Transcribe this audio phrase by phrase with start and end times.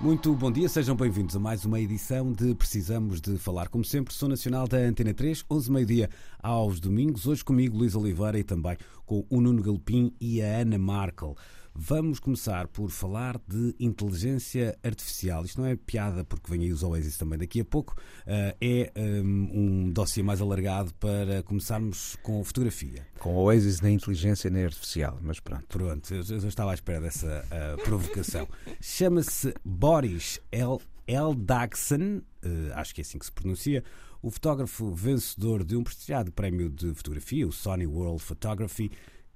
[0.00, 3.68] Muito bom dia, sejam bem-vindos a mais uma edição de Precisamos de Falar.
[3.68, 6.08] Como sempre, sou nacional da Antena 3, 11 meio-dia
[6.42, 7.26] aos domingos.
[7.26, 11.36] Hoje comigo Luís Oliveira e também com o Nuno Galpim e a Ana Markel.
[11.74, 15.44] Vamos começar por falar de inteligência artificial.
[15.44, 17.94] Isto não é piada, porque vem aí os Oasis também daqui a pouco.
[18.22, 23.06] Uh, é um, um dossiê mais alargado para começarmos com fotografia.
[23.18, 25.66] Com Oasis nem inteligência nem artificial, mas pronto.
[25.68, 28.48] Pronto, eu, eu estava à espera dessa uh, provocação.
[28.80, 30.78] Chama-se Boris L.
[31.06, 31.34] L.
[31.34, 33.84] Dagson, uh, acho que é assim que se pronuncia,
[34.22, 38.90] o fotógrafo vencedor de um prestigiado prémio de fotografia, o Sony World Photography,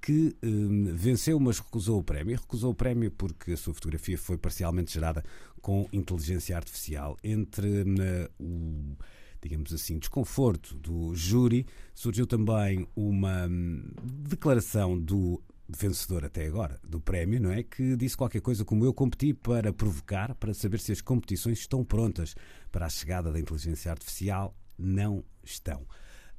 [0.05, 2.37] que um, venceu, mas recusou o prémio.
[2.37, 5.23] Recusou o prémio porque a sua fotografia foi parcialmente gerada
[5.59, 7.17] com inteligência artificial.
[7.23, 8.95] Entre uh, o
[9.41, 15.39] digamos assim, desconforto do júri, surgiu também uma hum, declaração do
[15.69, 17.61] vencedor até agora do prémio, não é?
[17.61, 21.83] Que disse qualquer coisa como eu competi para provocar, para saber se as competições estão
[21.83, 22.35] prontas
[22.71, 24.55] para a chegada da inteligência artificial.
[24.77, 25.85] Não estão.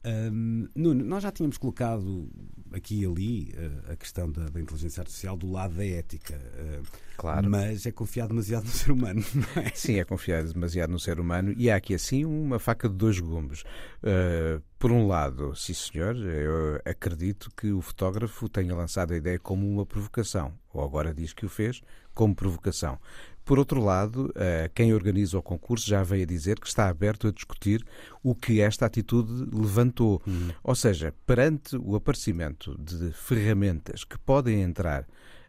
[0.07, 2.31] Um, Nuno, nós já tínhamos colocado
[2.73, 6.35] aqui e ali uh, a questão da, da, inteligência artificial do lado da ética.
[6.37, 7.51] Uh, claro.
[7.51, 9.73] Mas é confiado demasiado no ser humano, não é?
[9.75, 13.19] Sim, é confiado demasiado no ser humano e há aqui assim uma faca de dois
[13.19, 13.63] gumes.
[14.03, 19.41] Uh, por um lado, sim senhor, eu acredito que o fotógrafo tenha lançado a ideia
[19.41, 21.83] como uma provocação, ou agora diz que o fez
[22.15, 22.99] como provocação.
[23.47, 27.29] Por outro lado, eh, quem organiza o concurso já veio a dizer que está aberto
[27.29, 27.87] a discutir
[28.21, 30.21] o que esta atitude levantou.
[30.27, 30.49] Uhum.
[30.65, 35.07] Ou seja, perante o aparecimento de ferramentas que podem entrar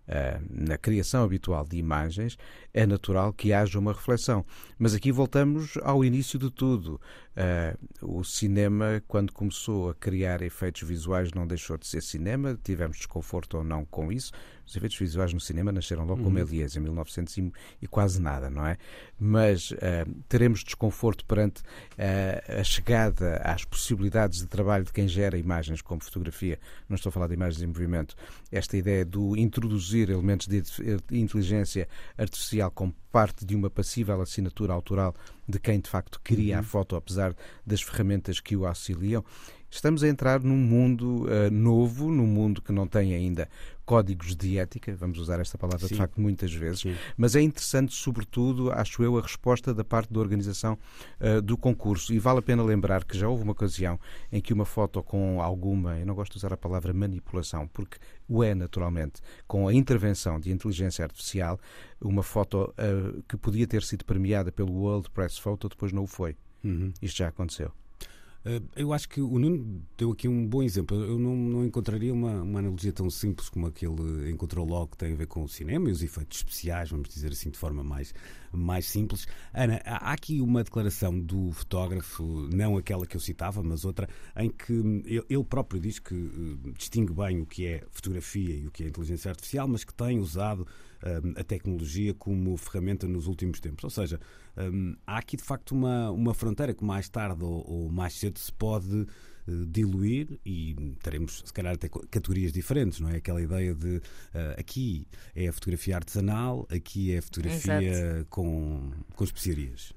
[0.07, 2.37] Uh, na criação habitual de imagens,
[2.73, 4.45] é natural que haja uma reflexão.
[4.79, 7.01] Mas aqui voltamos ao início de tudo.
[7.35, 12.57] Uh, o cinema, quando começou a criar efeitos visuais, não deixou de ser cinema.
[12.63, 14.31] Tivemos desconforto ou não com isso.
[14.67, 16.25] Os efeitos visuais no cinema nasceram logo uhum.
[16.25, 17.51] com Méliès, em 1900 e,
[17.81, 18.77] e, quase nada, não é?
[19.17, 19.77] Mas uh,
[20.27, 26.03] teremos desconforto perante uh, a chegada às possibilidades de trabalho de quem gera imagens como
[26.03, 26.59] fotografia.
[26.89, 28.13] Não estou a falar de imagens em movimento.
[28.51, 30.61] Esta ideia do introduzir elementos de
[31.11, 35.15] inteligência artificial como parte de uma passível assinatura autoral
[35.47, 36.59] de quem de facto cria uhum.
[36.59, 37.33] a foto, apesar
[37.65, 39.23] das ferramentas que o auxiliam.
[39.69, 43.49] Estamos a entrar num mundo uh, novo, num mundo que não tem ainda
[43.85, 45.93] códigos de ética, vamos usar esta palavra Sim.
[45.93, 46.95] de facto muitas vezes, Sim.
[47.15, 50.77] mas é interessante, sobretudo, acho eu, a resposta da parte da organização
[51.21, 52.13] uh, do concurso.
[52.13, 53.97] E vale a pena lembrar que já houve uma ocasião
[54.29, 57.97] em que uma foto com alguma, eu não gosto de usar a palavra manipulação, porque
[58.27, 61.57] o é naturalmente, com a intervenção de inteligência artificial,
[62.01, 66.07] uma foto uh, que podia ter sido premiada pelo World Press Photo depois não o
[66.07, 66.35] foi.
[66.61, 66.91] Uhum.
[67.01, 67.71] Isto já aconteceu.
[68.47, 70.97] Eh, eu acho que o Nuno deu aqui um bom exemplo.
[70.97, 74.91] Eu não, não encontraria uma, uma, analogia tão simples como a que ele encontrou logo,
[74.91, 77.57] que tem a ver com o cinema e os efeitos especiais, vamos dizer assim, de
[77.57, 78.13] forma mais,
[78.53, 79.27] mais simples.
[79.53, 84.49] Ana, há aqui uma declaração do fotógrafo, não aquela que eu citava, mas outra, em
[84.49, 84.73] que
[85.29, 88.87] ele próprio diz que eh, distingue bem o que é fotografia e o que é
[88.87, 90.65] inteligência artificial, mas que tem usado
[91.35, 93.83] a tecnologia como ferramenta nos últimos tempos.
[93.83, 94.19] Ou seja,
[95.05, 98.51] há aqui de facto uma, uma fronteira que mais tarde ou, ou mais cedo se
[98.51, 99.07] pode
[99.47, 103.15] eh, diluir e teremos se calhar até categorias diferentes, não é?
[103.15, 104.01] Aquela ideia de uh,
[104.59, 109.93] aqui é a fotografia artesanal, aqui é a fotografia com, com especiarias.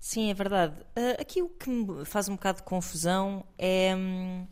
[0.00, 0.74] Sim, é verdade.
[0.96, 3.94] Uh, aqui o que me faz um bocado de confusão é.
[3.94, 4.46] Hum,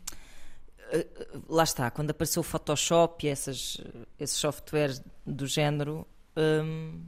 [1.49, 3.77] lá está, quando apareceu o Photoshop e essas,
[4.19, 7.01] esses softwares do género, hum,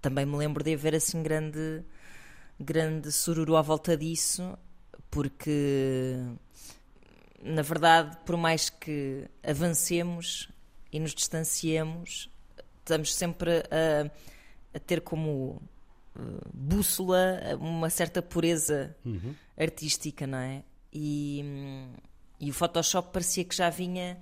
[0.00, 1.82] também me lembro de haver assim grande,
[2.58, 4.56] grande sururu à volta disso,
[5.10, 6.18] porque
[7.44, 10.48] na verdade, por mais que avancemos
[10.90, 12.30] e nos distanciemos,
[12.78, 14.10] estamos sempre a,
[14.74, 15.60] a ter como
[16.16, 19.34] uh, bússola uma certa pureza uhum.
[19.58, 20.62] artística, não é?
[20.90, 21.44] E,
[22.40, 24.18] e o Photoshop parecia que já vinha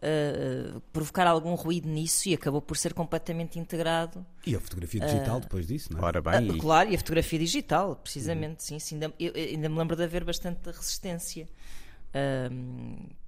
[0.00, 4.24] uh, provocar algum ruído nisso e acabou por ser completamente integrado.
[4.46, 6.04] E a fotografia digital uh, depois disso, não é?
[6.04, 8.78] Ora bem, uh, Claro, e a fotografia digital, precisamente, uhum.
[8.78, 8.78] sim.
[8.78, 11.46] sim ainda, eu, ainda me lembro de haver bastante resistência.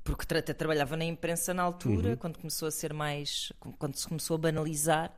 [0.02, 2.16] porque até trabalhava na imprensa na altura, uhum.
[2.16, 3.52] quando começou a ser mais.
[3.78, 5.12] quando se começou a banalizar.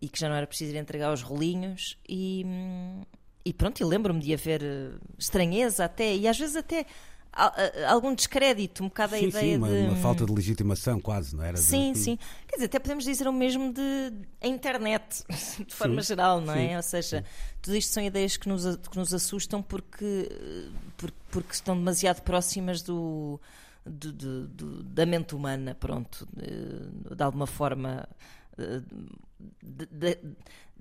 [0.00, 3.02] e que já não era preciso ir entregar os rolinhos e, hum,
[3.44, 4.62] e pronto, e lembro-me de haver
[5.16, 6.86] estranheza até, e às vezes até
[7.88, 9.74] algum descrédito, um bocado a sim, ideia sim, uma, de.
[9.74, 11.56] uma falta de legitimação, quase, não era?
[11.56, 11.98] Sim, de...
[11.98, 12.18] sim.
[12.46, 15.24] Quer dizer, até podemos dizer o mesmo de a internet,
[15.66, 16.76] de forma sim, geral, não é?
[16.76, 17.24] Ou seja,
[17.60, 20.28] tudo isto são ideias que nos, que nos assustam porque,
[20.96, 23.40] porque, porque estão demasiado próximas do.
[23.84, 28.06] do, do, do da mente humana, pronto, de, de alguma forma
[29.62, 30.18] de, de,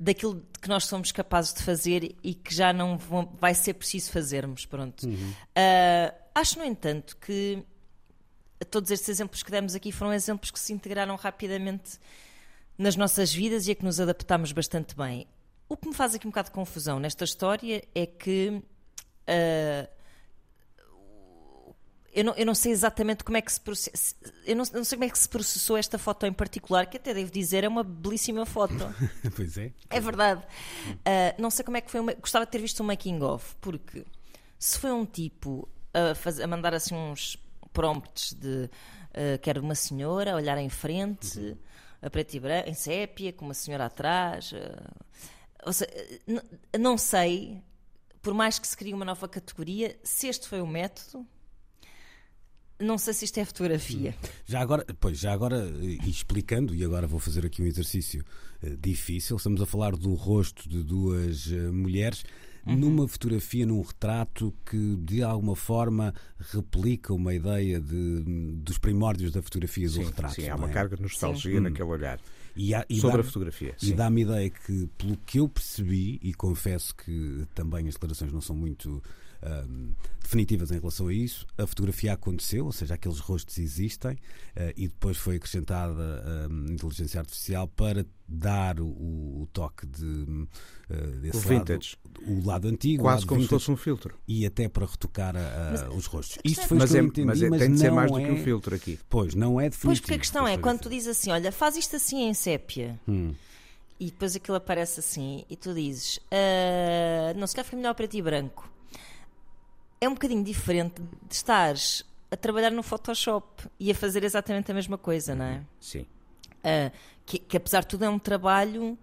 [0.01, 4.11] daquilo que nós somos capazes de fazer e que já não vão, vai ser preciso
[4.11, 4.65] fazermos.
[4.65, 5.05] Pronto.
[5.05, 5.13] Uhum.
[5.13, 7.63] Uh, acho, no entanto, que
[8.71, 11.99] todos estes exemplos que demos aqui foram exemplos que se integraram rapidamente
[12.77, 15.27] nas nossas vidas e a que nos adaptámos bastante bem.
[15.69, 18.61] O que me faz aqui um bocado de confusão nesta história é que.
[19.29, 20.00] Uh,
[22.13, 23.61] eu não, eu não sei exatamente como é que se
[24.45, 27.13] eu não, não, sei como é que se processou esta foto em particular, que até
[27.13, 28.73] devo dizer é uma belíssima foto.
[29.35, 29.71] pois é.
[29.89, 30.43] É verdade.
[30.89, 33.55] Uh, não sei como é que foi, uma, gostava de ter visto um making of,
[33.61, 34.05] porque
[34.59, 37.37] se foi um tipo a, a mandar assim uns
[37.71, 41.57] prompts de uh, quero uma senhora a olhar em frente, uhum.
[42.01, 44.51] a preto e branco, em sépia, com uma senhora atrás.
[44.51, 45.91] Uh, seja,
[46.77, 47.63] não sei,
[48.21, 51.25] por mais que se crie uma nova categoria, se este foi o método
[52.81, 54.15] não sei se isto é fotografia.
[54.45, 58.23] Já agora, pois, já agora, e explicando, e agora vou fazer aqui um exercício
[58.63, 62.23] uh, difícil, estamos a falar do rosto de duas uh, mulheres.
[62.65, 62.75] Uhum.
[62.75, 68.23] Numa fotografia, num retrato que de alguma forma replica uma ideia de,
[68.57, 70.35] dos primórdios da fotografia sim, do retrato.
[70.35, 70.73] Sim, há uma é?
[70.73, 71.59] carga de nostalgia sim.
[71.59, 72.19] naquele olhar.
[72.55, 73.75] E há, e sobre dá, a fotografia.
[73.81, 78.41] E dá-me ideia que, pelo que eu percebi, e confesso que também as declarações não
[78.41, 79.01] são muito
[79.43, 81.45] um, definitivas em relação a isso.
[81.57, 87.19] A fotografia aconteceu, ou seja, aqueles rostos existem uh, e depois foi acrescentada um, inteligência
[87.19, 90.47] artificial para dar o, o toque de uh,
[91.33, 94.45] o vintage, lado, o lado antigo, quase lado como vintage, se fosse um filtro e
[94.45, 96.37] até para retocar a, a, os rostos.
[96.43, 98.35] Isto foi mas, é, entendi, mas, é, mas tem de ser mais do que um
[98.35, 98.99] é- filtro aqui.
[99.09, 99.87] Pois não é definitivo.
[99.87, 102.99] Pois porque a questão é quando tu dizes assim, olha, faz isto assim em sépia.
[103.07, 103.33] Hum
[104.01, 108.07] e depois aquilo aparece assim e tu dizes uh, não se quer ficar melhor para
[108.07, 108.67] ti branco
[110.01, 114.73] é um bocadinho diferente de estares a trabalhar no Photoshop e a fazer exatamente a
[114.73, 115.61] mesma coisa, não é?
[115.79, 116.01] Sim.
[116.59, 116.91] Uh,
[117.25, 118.97] que, que, apesar de tudo é um trabalho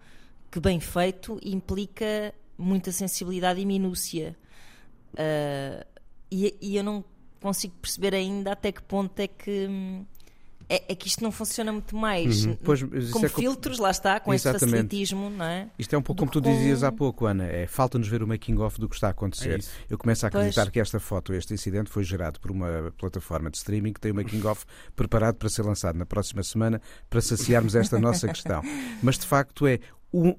[0.51, 4.37] que bem feito implica muita sensibilidade e minúcia.
[5.13, 5.87] Uh,
[6.31, 7.05] e, e, eu não
[7.41, 10.05] consigo perceber ainda até que ponto é que hum,
[10.69, 12.57] é, é, que isto não funciona muito mais uhum.
[12.63, 14.65] pois, com é filtros, lá está, com Exatamente.
[14.65, 15.71] esse facilitismo, não é?
[15.79, 16.53] Isto é um pouco como tu com...
[16.53, 19.61] dizias há pouco, Ana, é, falta-nos ver o making-of do que está a acontecer.
[19.61, 20.73] É Eu começo a acreditar pois.
[20.73, 24.15] que esta foto, este incidente, foi gerado por uma plataforma de streaming que tem o
[24.15, 28.63] making-of preparado para ser lançado na próxima semana para saciarmos esta nossa questão.
[29.03, 29.81] Mas de facto é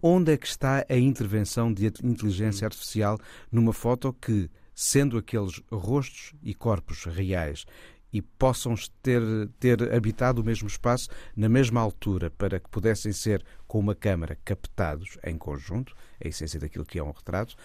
[0.01, 3.19] onde é que está a intervenção de inteligência artificial
[3.51, 7.65] numa foto que, sendo aqueles rostos e corpos reais
[8.11, 9.21] e possam ter,
[9.59, 14.37] ter habitado o mesmo espaço na mesma altura para que pudessem ser, com uma câmara,
[14.43, 17.55] captados em conjunto, a essência daquilo que é um retrato.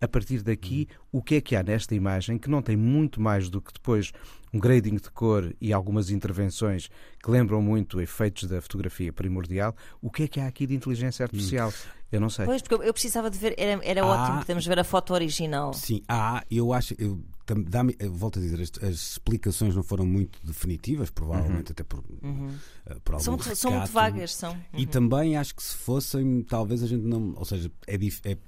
[0.00, 3.48] A partir daqui, o que é que há nesta imagem que não tem muito mais
[3.48, 4.12] do que depois
[4.52, 6.90] um grading de cor e algumas intervenções
[7.22, 9.74] que lembram muito efeitos da fotografia primordial?
[10.02, 11.70] O que é que há aqui de inteligência artificial?
[11.70, 12.04] Hum.
[12.12, 12.44] Eu não sei.
[12.44, 15.72] Pois, porque eu precisava de ver, era, era ótimo, podemos ver a foto original.
[15.72, 17.20] Sim, há, eu acho, eu
[18.10, 21.72] volto a dizer, as, as, explicações não foram muito definitivas, provavelmente uhum.
[21.72, 22.48] até por, uhum.
[22.48, 24.52] uh, por algum são, rescate, são muito vagas, são.
[24.52, 24.78] Uhum.
[24.78, 28.38] E também acho que se fossem, talvez a gente não, ou seja, é, é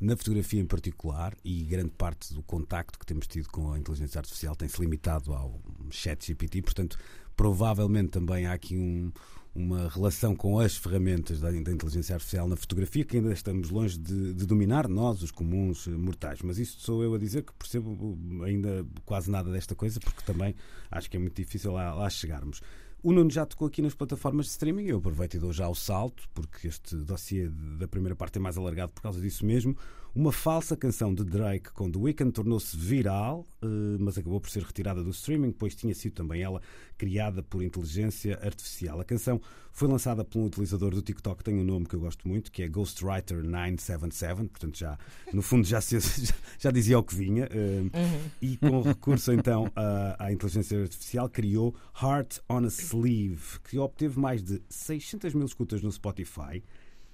[0.00, 4.18] na fotografia em particular, e grande parte do contacto que temos tido com a inteligência
[4.18, 6.98] artificial tem-se limitado ao chat GPT, portanto,
[7.36, 9.12] provavelmente também há aqui um,
[9.54, 13.98] uma relação com as ferramentas da, da, inteligência artificial na fotografia que ainda estamos longe
[13.98, 16.40] de, de, dominar nós, os comuns mortais.
[16.42, 20.54] Mas isto sou eu a dizer que percebo ainda quase nada desta coisa, porque também
[20.90, 22.62] acho que é muito difícil lá, lá chegarmos.
[23.02, 25.74] O Nuno já tocou aqui nas plataformas de streaming, eu aproveito e dou já o
[25.74, 29.76] salto, porque este dossiê da primeira parte é mais alargado por causa disso mesmo.
[30.14, 33.66] Uma falsa canção de Drake com The Weeknd tornou-se viral, eh,
[33.98, 36.60] mas acabou por ser retirada do streaming, pois tinha sido também ela
[36.98, 39.00] criada por inteligência artificial.
[39.00, 39.40] A canção
[39.72, 42.62] foi lançada por um utilizador do TikTok tem um nome que eu gosto muito, que
[42.62, 44.98] é Ghostwriter977, portanto já,
[45.32, 45.98] no fundo já, se,
[46.60, 47.48] já, dizia o que vinha.
[47.50, 48.28] Eh.
[48.42, 54.20] E com recurso então à, à inteligência artificial criou Heart on a Sleeve, que obteve
[54.20, 56.62] mais de 600 mil escutas no Spotify,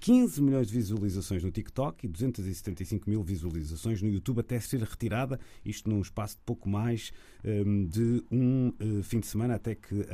[0.00, 5.40] 15 milhões de visualizações no TikTok e 275 mil visualizações no YouTube até ser retirada,
[5.64, 7.12] isto num espaço de pouco mais
[7.44, 10.06] um, de um uh, fim de semana, até que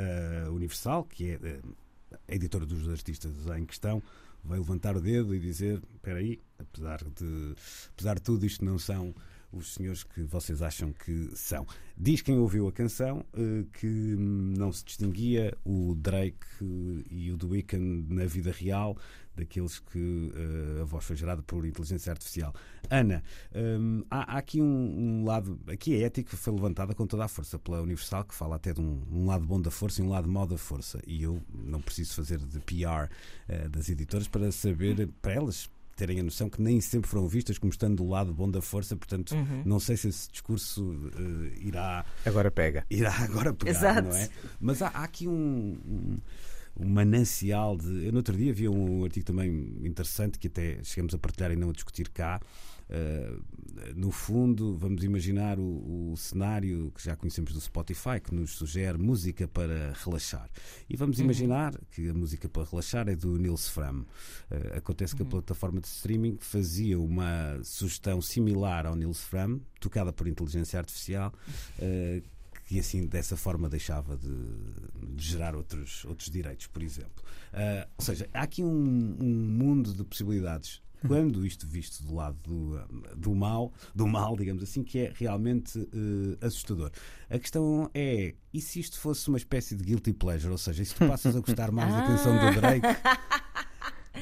[0.46, 1.76] a Universal, que é uh,
[2.28, 4.02] a editora dos artistas em questão
[4.44, 7.54] vai levantar o dedo e dizer: espera aí, apesar de,
[7.94, 9.14] apesar de tudo, isto não são
[9.56, 11.66] os senhores que vocês acham que são.
[11.96, 16.46] Diz quem ouviu a canção eh, que não se distinguia o Drake
[17.10, 18.96] e o The Weeknd na vida real
[19.36, 22.54] daqueles que uh, a voz foi gerada por inteligência artificial.
[22.88, 23.22] Ana,
[23.54, 27.80] um, há, aqui um, lado, aqui a ética foi levantada com toda a força pela
[27.82, 30.56] Universal, que fala até de um, lado bom da força e um lado mau da
[30.56, 31.00] força.
[31.06, 33.10] E eu não preciso fazer de PR
[33.48, 37.58] eh, das editoras para saber, para elas terem a noção que nem sempre foram vistas
[37.58, 39.62] como estando do lado bom da força, portanto, uhum.
[39.64, 42.04] não sei se esse discurso uh, irá.
[42.24, 42.84] Agora pega.
[42.90, 44.08] Irá agora pegar, Exato.
[44.08, 44.28] não é?
[44.60, 46.18] Mas há, há aqui um
[46.76, 48.06] um manancial de.
[48.06, 51.56] Eu no outro dia vi um artigo também interessante que até chegamos a partilhar e
[51.56, 52.40] não a discutir cá.
[52.90, 53.42] Uh,
[53.96, 58.98] no fundo, vamos imaginar o, o, cenário que já conhecemos do Spotify, que nos sugere
[58.98, 60.48] música para relaxar.
[60.88, 61.24] E vamos uhum.
[61.24, 64.00] imaginar que a música para relaxar é do Nils Fram.
[64.00, 65.30] Uh, acontece que a uhum.
[65.30, 71.32] plataforma de streaming fazia uma sugestão similar ao Nils Fram, tocada por inteligência artificial,
[71.78, 72.22] uh,
[72.70, 74.34] e assim dessa forma deixava de,
[75.14, 77.22] de gerar outros, outros direitos, por exemplo.
[77.52, 82.36] Uh, ou seja, há aqui um, um mundo de possibilidades quando isto visto do lado
[82.42, 86.90] do, do mal, do mal, digamos assim, que é realmente uh, assustador.
[87.28, 90.94] A questão é, e se isto fosse uma espécie de guilty pleasure, ou seja, se
[90.94, 92.86] tu passas a gostar mais da canção do Drake,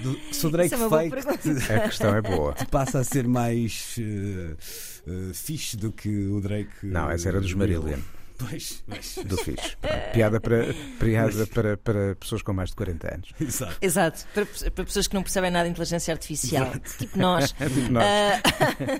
[0.03, 2.55] do, se o Drake é fake, a questão é boa.
[2.71, 6.71] Passa a ser mais uh, uh, fixe do que o Drake.
[6.83, 8.01] Não, essa era dos Marillion.
[8.49, 9.19] Pois, mas...
[9.25, 9.77] Do fixe.
[10.13, 13.31] Piada, para, piada para, para pessoas com mais de 40 anos.
[13.41, 13.79] Exato.
[13.81, 14.27] Exato.
[14.35, 16.67] Para, para pessoas que não percebem nada de inteligência artificial.
[16.69, 16.99] Exato.
[16.99, 17.53] Tipo nós.
[17.57, 18.05] tipo nós.
[18.05, 18.93] Uh...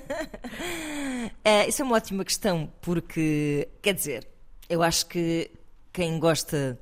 [1.47, 4.27] uh, isso é uma ótima questão, porque, quer dizer,
[4.69, 5.51] eu acho que
[5.91, 6.79] quem gosta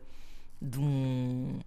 [0.61, 1.59] de um.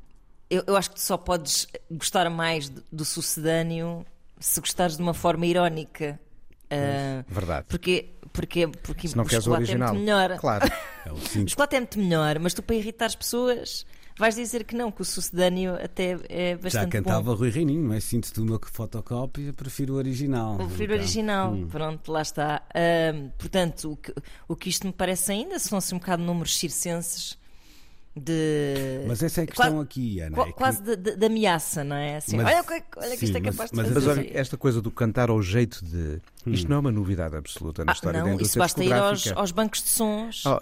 [0.49, 4.07] Eu, eu acho que tu só podes gostar mais do sucedâneo
[4.39, 6.21] se gostares de uma forma irónica.
[6.65, 7.67] Uh, Verdade.
[7.69, 9.89] Porque, porque, porque Se não o chocolate o original.
[9.89, 10.39] é muito melhor.
[10.39, 10.71] Claro.
[11.07, 13.87] É o, o chocolate é muito melhor, mas tu para irritar as pessoas
[14.19, 17.35] vais dizer que não, que o sucedâneo até é bastante Já cantava bom.
[17.35, 18.01] Rui Reininho, não é?
[18.01, 20.59] Sinto-te uma fotocópia, prefiro o original.
[20.61, 21.69] Eu prefiro o original, hum.
[21.69, 22.63] pronto, lá está.
[22.71, 24.15] Uh, portanto, o que,
[24.49, 27.39] o que isto me parece ainda são assim um bocado números circenses
[28.17, 29.05] de.
[29.09, 30.43] Mas essa é a questão quase, aqui, Ana.
[30.43, 30.97] É quase que...
[30.97, 32.17] de, de, ameaça, não é?
[32.17, 34.07] Assim, mas, olha, olha que isto é capaz mas, de fazer.
[34.09, 36.21] Mas olha, esta coisa do cantar ao jeito de.
[36.47, 36.71] Isto hum.
[36.71, 39.33] não é uma novidade absoluta na ah, história não, da indústria isso basta ir aos,
[39.33, 40.45] aos, bancos de sons.
[40.45, 40.61] Oh, uh,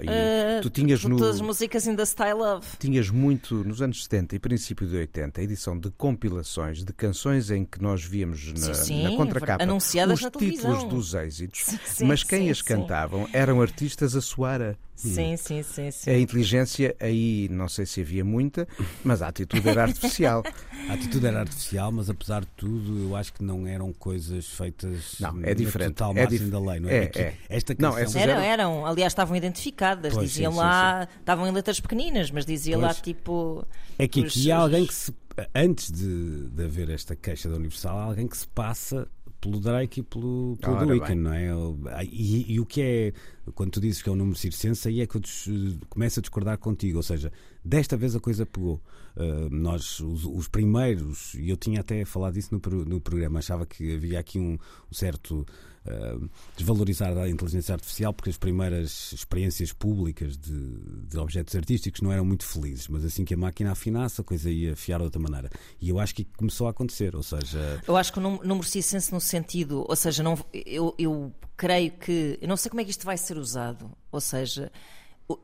[0.62, 2.76] tu tinhas no, todas as músicas in the style of.
[2.78, 7.50] Tinhas muito, nos anos 70 e princípio de 80, a edição de compilações de canções
[7.50, 12.04] em que nós víamos na, sim, na contracapa anunciadas os na títulos dos êxitos, sim,
[12.04, 14.74] mas quem as cantavam eram artistas a soar a.
[14.94, 16.10] Sim, sim, sim, sim.
[16.10, 18.68] A inteligência aí não sei se havia muita,
[19.02, 20.42] mas a atitude era artificial.
[20.88, 25.16] a atitude era artificial, mas apesar de tudo, eu acho que não eram coisas feitas
[25.18, 25.94] não, é diferente.
[25.94, 27.04] total é dif da lei, não é?
[27.04, 27.34] é, é.
[27.48, 28.12] Esta canção...
[28.12, 31.18] não, eram, eram, aliás, estavam identificadas, pois, diziam sim, lá, sim, sim.
[31.20, 32.86] estavam em letras pequeninas, mas dizia pois.
[32.86, 33.66] lá tipo.
[33.98, 35.14] É que aqui os, há alguém que se.
[35.54, 39.08] Antes de, de haver esta queixa da Universal, há alguém que se passa
[39.42, 42.04] pelo Drake e pelo, pelo The Weeknd, não é?
[42.04, 43.12] E, e, o que é,
[43.54, 45.48] quando tu dizes que é um número circense, aí é que eu des,
[45.88, 47.32] começo a discordar contigo, ou seja,
[47.64, 48.80] desta vez a coisa pegou.
[49.14, 53.66] Uh, nós, os, os, primeiros, e eu tinha até falado disso no, no programa, achava
[53.66, 55.46] que havia aqui um, um certo
[55.86, 60.78] uh, desvalorizar a inteligência artificial porque as primeiras experiências públicas de,
[61.08, 64.50] de, objetos artísticos não eram muito felizes, mas assim que a máquina afinasse, a coisa
[64.50, 65.50] ia afiar de outra maneira.
[65.78, 67.82] E eu acho que começou a acontecer, ou seja.
[67.86, 72.38] Eu acho que o número circense no sentido, ou seja, não, eu, eu creio que.
[72.40, 74.72] Eu não sei como é que isto vai ser usado, ou seja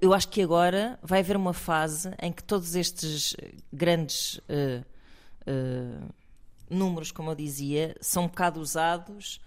[0.00, 3.36] eu acho que agora vai haver uma fase em que todos estes
[3.72, 4.84] grandes uh,
[5.46, 6.08] uh,
[6.70, 9.40] números, como eu dizia, são um bocado usados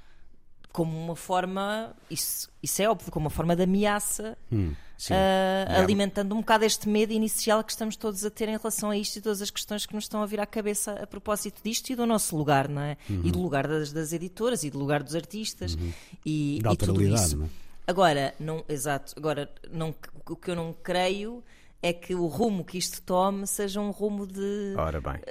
[0.71, 6.33] como uma forma, isso, isso é óbvio, como uma forma de ameaça, hum, uh, alimentando
[6.33, 9.21] um bocado este medo inicial que estamos todos a ter em relação a isto e
[9.21, 12.05] todas as questões que nos estão a vir à cabeça a propósito disto e do
[12.05, 12.97] nosso lugar, não é?
[13.09, 13.21] Uhum.
[13.25, 15.91] E do lugar das, das, editoras e do lugar dos artistas uhum.
[16.25, 17.37] e, da e tudo isso.
[17.37, 17.49] Não é?
[17.85, 19.93] Agora, não, exato, agora não,
[20.31, 21.43] o que eu não creio
[21.81, 24.75] é que o rumo que isto tome seja um rumo de,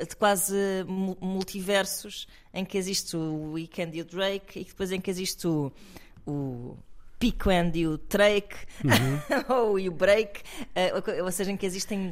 [0.09, 0.57] de quase
[1.21, 5.73] multiversos em que existe o Weekend e o Drake e depois em que existe o,
[6.27, 6.77] o
[7.21, 9.45] Pico and e o Drake uhum.
[9.55, 12.09] ou o Break, uh, ou seja, em que existem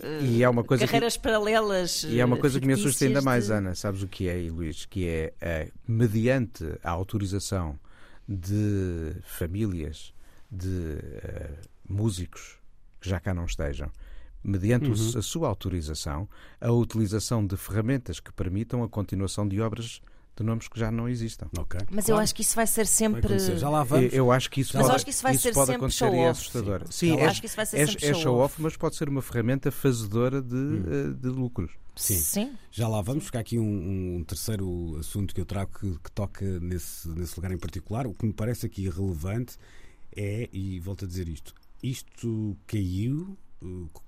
[0.00, 2.04] uh, e é uma coisa carreiras que, paralelas.
[2.04, 3.52] E é uma coisa que me assusta ainda mais, de...
[3.52, 3.74] Ana.
[3.74, 4.86] Sabes o que é, Luís?
[4.86, 7.78] Que é, uh, mediante a autorização
[8.26, 10.14] de famílias,
[10.50, 10.96] de
[11.92, 12.58] músicos
[13.00, 13.90] que já cá não estejam,
[14.42, 15.18] mediante uhum.
[15.18, 16.28] a sua autorização,
[16.60, 20.00] a utilização de ferramentas que permitam a continuação de obras
[20.34, 21.46] de nomes que já não existam.
[21.58, 21.80] Okay.
[21.90, 22.18] Mas claro.
[22.18, 23.36] eu acho que isso vai ser sempre.
[23.36, 24.12] Vai já lá vamos.
[24.12, 26.14] Eu, acho que isso mas pode, acho que isso vai isso ser pode sempre acontecer
[26.14, 26.82] e é assustador.
[26.90, 28.96] Sim, é, acho que isso vai ser é, sempre é show, show off, mas pode
[28.96, 31.16] ser uma ferramenta fazedora de, hum.
[31.20, 31.72] De lucros.
[31.94, 32.16] Sim.
[32.16, 32.52] Sim.
[32.70, 36.58] Já lá vamos, ficar aqui um, um, terceiro assunto que eu trago que, que, toca
[36.60, 38.06] nesse, nesse lugar em particular.
[38.06, 39.58] O que me parece aqui relevante
[40.16, 43.36] é, e volto a dizer isto, isto caiu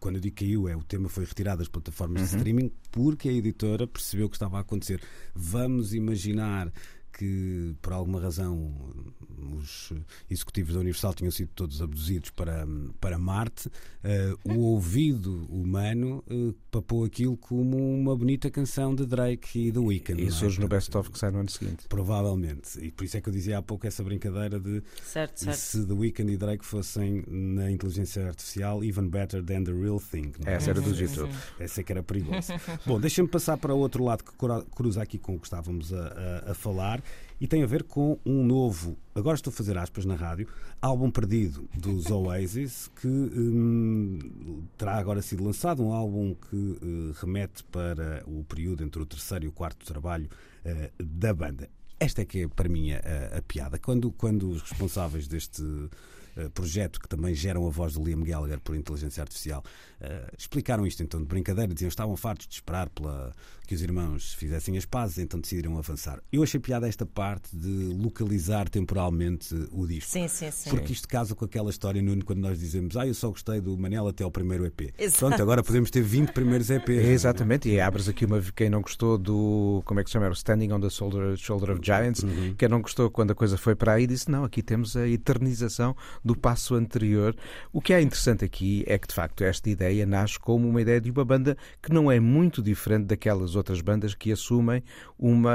[0.00, 2.28] quando eu digo caiu, é o tema foi retirado das plataformas uhum.
[2.28, 5.00] de streaming porque a editora percebeu o que estava a acontecer.
[5.34, 6.72] Vamos imaginar
[7.16, 8.74] que por alguma razão
[9.56, 9.92] os
[10.28, 12.66] executivos da Universal tinham sido todos abduzidos para,
[13.00, 19.68] para Marte, uh, o ouvido humano uh, papou aquilo como uma bonita canção de Drake
[19.68, 20.22] e The Weeknd.
[20.22, 20.30] E é?
[20.30, 20.62] surge é?
[20.62, 21.86] no best-of que sai no ano seguinte.
[21.88, 22.78] Provavelmente.
[22.80, 25.56] E por isso é que eu dizia há pouco essa brincadeira de certo, certo.
[25.56, 30.32] se The Weeknd e Drake fossem na inteligência artificial, even better than the real thing.
[30.44, 30.56] Não é?
[30.56, 31.32] Essa era do YouTube.
[31.58, 32.60] Essa é que era perigosa.
[32.84, 34.32] Bom, deixa-me passar para o outro lado que
[34.74, 36.06] cruza aqui com o que estávamos a,
[36.46, 37.03] a, a falar
[37.44, 40.48] e tem a ver com um novo, agora estou a fazer aspas na rádio,
[40.80, 47.62] álbum perdido dos Oasis, que hum, terá agora sido lançado, um álbum que uh, remete
[47.64, 50.26] para o período entre o terceiro e o quarto trabalho
[50.64, 51.68] uh, da banda.
[52.00, 53.00] Esta é que é para mim a,
[53.36, 53.78] a piada.
[53.78, 55.62] Quando, quando os responsáveis deste
[56.36, 59.62] uh, projeto, que também geram a voz do Liam Gallagher por inteligência artificial,
[60.36, 63.32] explicaram isto então de brincadeira, diziam que estavam fartos de esperar pela,
[63.66, 66.20] que os irmãos fizessem as pazes, então decidiram avançar.
[66.30, 70.10] Eu achei piada esta parte de localizar temporalmente o disco.
[70.10, 70.70] Sim, sim, sim.
[70.70, 73.76] Porque isto casa com aquela história, Nuno, quando nós dizemos, ah, eu só gostei do
[73.76, 74.92] Manel até ao primeiro EP.
[74.98, 75.18] Exato.
[75.18, 76.88] Pronto, agora podemos ter 20 primeiros EPs.
[76.88, 78.40] É, exatamente, e abres aqui uma.
[78.54, 79.82] Quem não gostou do.
[79.84, 80.28] Como é que se chama?
[80.28, 82.54] O Standing on the Shoulder, Shoulder of Giants, uhum.
[82.56, 85.96] quem não gostou quando a coisa foi para aí, disse, não, aqui temos a eternização
[86.24, 87.36] do passo anterior.
[87.72, 91.00] O que é interessante aqui é que, de facto, esta ideia nasce como uma ideia
[91.00, 94.82] de uma banda que não é muito diferente daquelas outras bandas que assumem
[95.18, 95.52] uma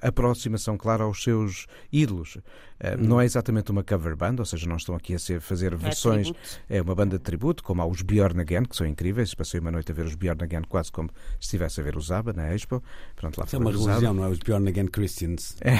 [0.00, 2.38] aproximação clara aos seus ídolos.
[2.80, 5.72] Uh, Não é exatamente uma cover band, ou seja, não estão aqui a ser, fazer
[5.72, 6.32] é versões.
[6.68, 9.34] É, é, uma banda de tributo, como há os Bjorn Again, que são incríveis.
[9.34, 11.08] Passei uma noite a ver os Bjorn Again quase como
[11.40, 12.82] se estivesse a ver o Zaba na Expo.
[13.16, 14.28] Pronto, lá é uma religião, não é?
[14.28, 15.56] Os Bjorn Again Christians.
[15.60, 15.74] É.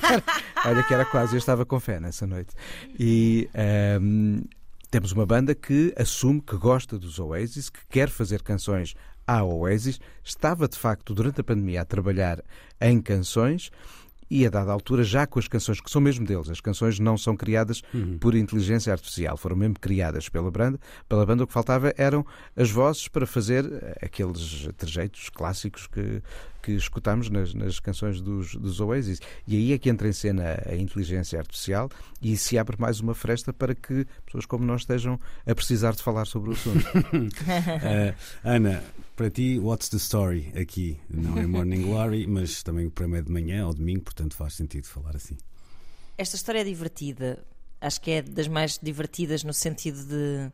[0.68, 2.54] Olha que era quase, eu estava com fé nessa noite.
[2.98, 3.48] E.
[3.54, 4.44] Um, ehm,
[4.88, 8.94] temos uma banda que assume que gosta dos Oasis, que quer fazer canções
[9.26, 12.42] à Oasis, estava de facto durante a pandemia a trabalhar
[12.80, 13.70] em canções
[14.30, 17.16] e a dada altura, já com as canções que são mesmo deles, as canções não
[17.16, 18.18] são criadas uhum.
[18.18, 22.24] por inteligência artificial, foram mesmo criadas pela banda, pela banda, o que faltava eram
[22.56, 23.64] as vozes para fazer
[24.02, 26.22] aqueles trejeitos clássicos que,
[26.62, 29.20] que escutamos nas, nas canções dos, dos Oasis.
[29.46, 31.88] E aí é que entra em cena a inteligência artificial
[32.20, 36.02] e se abre mais uma fresta para que pessoas como nós estejam a precisar de
[36.02, 36.84] falar sobre o assunto.
[36.84, 38.82] uh, Ana,
[39.16, 41.00] para ti, what's the story aqui?
[41.08, 44.54] Não é Morning Glory, mas também o programa é de manhã ou domingo, portanto faz
[44.54, 45.36] sentido falar assim.
[46.18, 47.42] Esta história é divertida.
[47.80, 50.52] Acho que é das mais divertidas no sentido de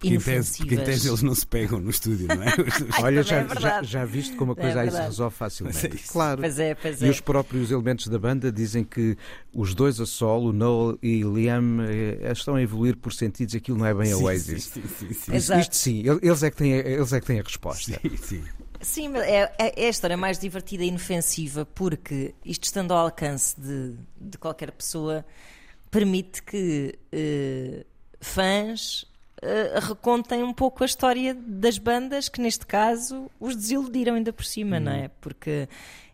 [0.00, 2.54] porque em, tese, porque em tese eles não se pegam no estúdio, não é?
[3.04, 5.86] Olha, já, é já, já viste como a é coisa é aí se resolve facilmente.
[5.86, 6.40] É claro.
[6.40, 7.10] Pois é, pois e é.
[7.10, 9.14] os próprios elementos da banda dizem que
[9.52, 13.84] os dois a solo, Noel e Liam, eh, estão a evoluir por sentidos aquilo não
[13.84, 14.64] é bem a Oasis.
[14.64, 17.42] Sim, sim, sim, Isto, isto sim, eles é, que têm, eles é que têm a
[17.42, 18.00] resposta.
[18.00, 18.44] Sim, sim.
[18.80, 23.60] Sim, é, é, é a história mais divertida e inofensiva porque isto estando ao alcance
[23.60, 25.26] de, de qualquer pessoa
[25.90, 27.84] permite que uh,
[28.18, 29.09] fãs
[29.42, 34.44] uh, recontem um pouco a história das bandas que, neste caso, os desiludiram ainda por
[34.44, 35.02] cima, não é?
[35.02, 35.10] Uhum.
[35.20, 35.68] Porque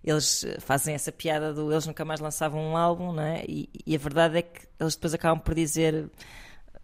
[0.06, 3.44] eles fazem essa piada do eles nunca mais lançavam um álbum, não é?
[3.48, 6.08] E, e a verdade é que eles depois acabam por dizer.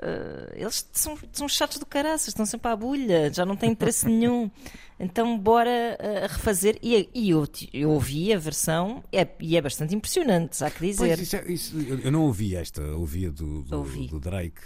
[0.02, 4.06] Uh, eles são, são chatos do caraças, estão sempre à bulha, já não têm interesse
[4.10, 4.50] nenhum.
[4.98, 6.76] Então, bora uh, refazer.
[6.82, 11.16] E, e eu, eu, ouvi a versão é, e é bastante impressionante, há que dizer.
[11.16, 14.08] Pois, isso, é, isso, eu, não ouvi esta, ouvia do, do, ouvi.
[14.08, 14.62] do Drake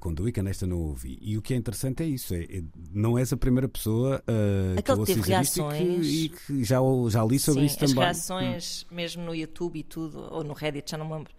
[0.00, 1.18] com The Weeknd, esta não ouvi.
[1.20, 4.82] E o que é interessante é isso: é, é não és a primeira pessoa uh,
[4.82, 8.04] que ouço teve reações e que, e que já, já li sobre Sim, isso também.
[8.04, 8.94] As reações, hum.
[8.94, 11.32] mesmo no YouTube e tudo, ou no Reddit, já não me lembro.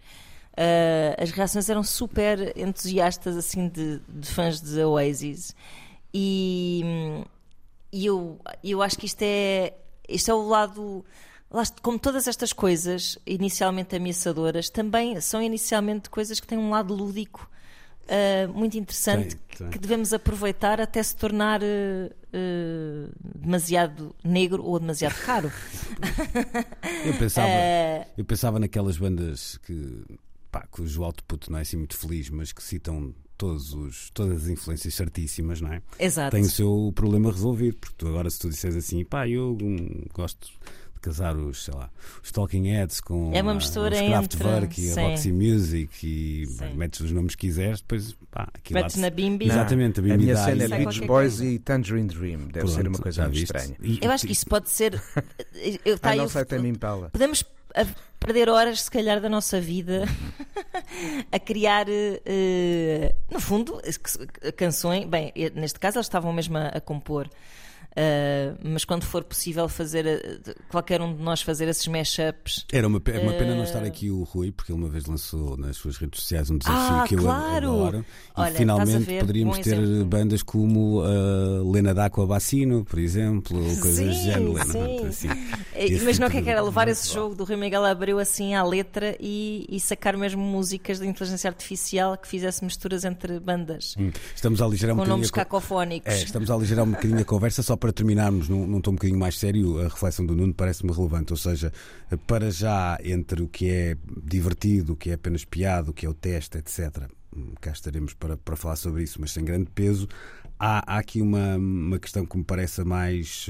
[0.54, 5.54] Uh, as reações eram super entusiastas assim de, de fãs de Oasis
[6.12, 6.82] e,
[7.92, 9.76] e eu, eu acho que isto é,
[10.10, 11.06] isto é o lado
[11.84, 17.48] como todas estas coisas inicialmente ameaçadoras também são inicialmente coisas que têm um lado lúdico
[18.08, 19.70] uh, muito interessante tem, tem.
[19.70, 25.52] que devemos aproveitar até se tornar uh, demasiado negro ou demasiado caro.
[27.06, 30.06] eu, pensava, eu pensava naquelas bandas que,
[30.52, 34.50] pá, cujo output não é assim muito feliz, mas que citam todos os, todas as
[34.50, 35.82] influências certíssimas, não é?
[36.00, 36.36] Exato.
[36.36, 40.06] Tem o seu problema resolvido, porque tu agora, se tu disseres assim, pá, eu hum,
[40.14, 40.50] gosto
[40.98, 41.90] de casar os, sei lá,
[42.24, 45.10] os Talking Heads com É uma ah, mistura os Kraftwerk entre- e a.
[45.10, 46.74] Roxy Music e Sim.
[46.76, 49.46] metes os nomes que quiseres, depois pá, aquilo Metes na bimbi.
[49.48, 51.46] Exatamente, a a Bimbi minha dá cena é Sai Beach Boys coisa.
[51.46, 52.40] e Tangerine Dream.
[52.48, 53.76] Deve ser Pronto, uma coisa estranha.
[53.82, 55.02] E- Eu acho que isso pode ser.
[55.86, 57.10] eu- tá Ah, não o sei, tem Impala.
[57.10, 57.44] Podemos
[57.76, 57.86] a,
[58.20, 60.06] perder horas, se calhar, da nossa vida
[61.32, 63.80] a criar, eh, no fundo,
[64.56, 65.06] canções.
[65.06, 67.30] Bem, neste caso, eles estavam mesmo a, a compor.
[68.00, 70.04] Eh, mas quando for possível fazer
[70.44, 73.64] de- qualquer um de nós fazer esses mashups Era uma, é uma pena não Eh,
[73.64, 76.96] estar aqui o Rui, porque ele uma vez lançou nas suas redes sociais um desafio
[76.98, 77.72] Ah, que eu claro!
[77.72, 78.06] adoro.
[78.38, 79.20] E Olha, finalmente ver?
[79.22, 80.06] poderíamos ter exemplo.
[80.06, 84.54] bandas como uh, Lena D'Aqua Bacino, por exemplo, ou coisas do Sim, género.
[84.64, 85.08] Sim.
[85.08, 85.30] assim,
[85.74, 88.20] Eh, esse Imagina o tipo que é era levar esse jogo do Rui Miguel Abreu
[88.20, 93.40] assim à letra e, e sacar mesmo músicas de inteligência artificial que fizesse misturas entre
[93.40, 96.12] bandas Hum, Estamos a aligerar um com nomes cacofónicos.
[96.14, 98.96] É, estamos a aligerar um bocadinho a conversa só para terminarmos num, num tom um
[98.96, 99.80] bocadinho mais sério.
[99.80, 101.34] A reflexão do Nuno parece-me relevante.
[101.34, 101.72] Ou seja,
[102.26, 106.10] para já, entre o que é divertido, o que é apenas piado, o que é
[106.10, 107.10] o teste, etc.
[107.62, 110.08] Cá estaremos para, para falar sobre isso, mas sem grande peso.
[110.60, 113.48] Há, há aqui uma, uma questão que me parece mais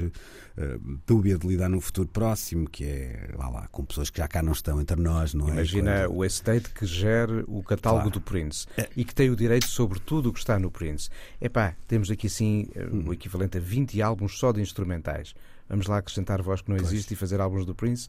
[0.58, 4.28] eh, dúbia de lidar num futuro próximo, que é lá, lá, com pessoas que já
[4.28, 5.52] cá não estão entre nós, não é?
[5.52, 8.18] Imagina Quando- o estate que gera o catálogo Claro.
[8.18, 8.90] do Prince É.
[8.94, 11.08] e que tem o direito sobre tudo o que está no Prince.
[11.40, 12.68] Epá, temos aqui assim
[13.06, 15.34] o equivalente a 20 álbuns só de instrumentais.
[15.66, 18.06] Vamos lá acrescentar voz que não existe e fazer álbuns do Prince.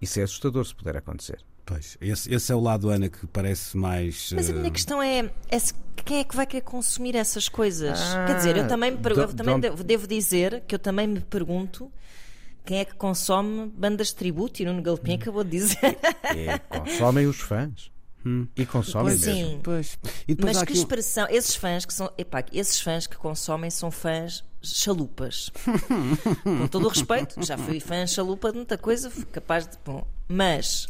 [0.00, 1.40] Isso é assustador se puder acontecer.
[1.68, 4.32] Pois, esse, esse é o lado, Ana, que parece mais.
[4.34, 7.46] Mas a minha eh, questão é, é se- quem é que vai querer consumir essas
[7.46, 8.00] coisas?
[8.00, 10.74] Ah, Quer dizer, eu também, me pergu- eu don't- também don't- devo, devo dizer que
[10.74, 11.92] eu também me pergunto
[12.64, 15.98] quem é que consome bandas de tributo e Nuno Galpim acabou de dizer.
[16.24, 17.90] É, consomem os fãs.
[18.56, 19.50] E consomem Pois mesmo.
[19.50, 19.60] sim.
[19.62, 19.98] Pois.
[20.26, 23.16] E depois Mas que aqui um- expressão, esses fãs que são, epá, esses fãs que
[23.16, 25.50] consomem são fãs chalupas.
[26.44, 29.78] Com todo o respeito, já fui fã chalupa de muita coisa, fui capaz de.
[29.84, 30.88] Bom, mas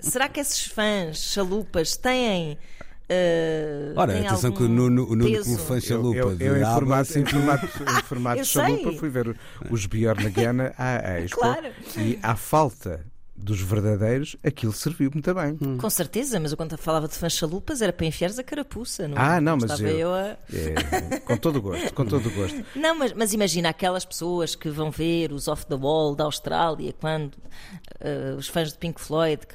[0.00, 2.58] será que esses fãs chalupas têm.
[3.04, 6.56] Uh, Ora, atenção que o Nuno, o Nuno como fã Eu, chalupa eu, de eu
[6.56, 8.98] em formato, em formato, em formato Eu chalupa sei.
[8.98, 9.36] fui ver
[9.70, 11.68] os Bjorn à, à Expo Claro.
[11.98, 13.04] e à falta
[13.36, 15.56] dos verdadeiros aquilo serviu muito bem.
[15.76, 19.16] Com certeza, mas eu quando falava de fãs chalupas era para enfiares a carapuça, não
[19.18, 20.36] Ah, não, mas estava eu- eu a.
[20.52, 22.64] É, com todo o gosto, com todo o gosto.
[22.76, 26.92] Não, mas, mas imagina aquelas pessoas que vão ver os Off the Wall da Austrália,
[27.00, 27.32] quando
[28.00, 29.54] eh, os fãs de Pink Floyd, que,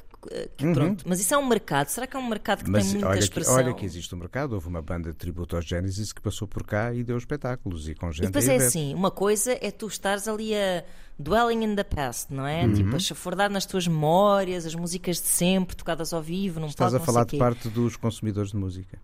[0.56, 1.04] que pronto.
[1.06, 1.88] Mas isso é um mercado.
[1.88, 2.72] Será que é um mercado que Uhum.
[2.72, 3.54] Mas tem muita olha que, expressão?
[3.54, 6.64] olha que existe um mercado, houve uma banda de tributo aos Genesis que passou por
[6.64, 8.66] cá e deu espetáculos e com gente E depois é ver.
[8.66, 10.84] assim, uma coisa é tu estares ali a
[11.18, 12.64] dwelling in the past, não é?
[12.64, 12.72] Uhum.
[12.74, 16.92] Tipo, a chafurdar nas tuas memórias, as músicas de sempre, tocadas ao vivo, num Estás
[16.92, 17.36] palco, a não falar de quê.
[17.38, 18.98] parte dos consumidores de música.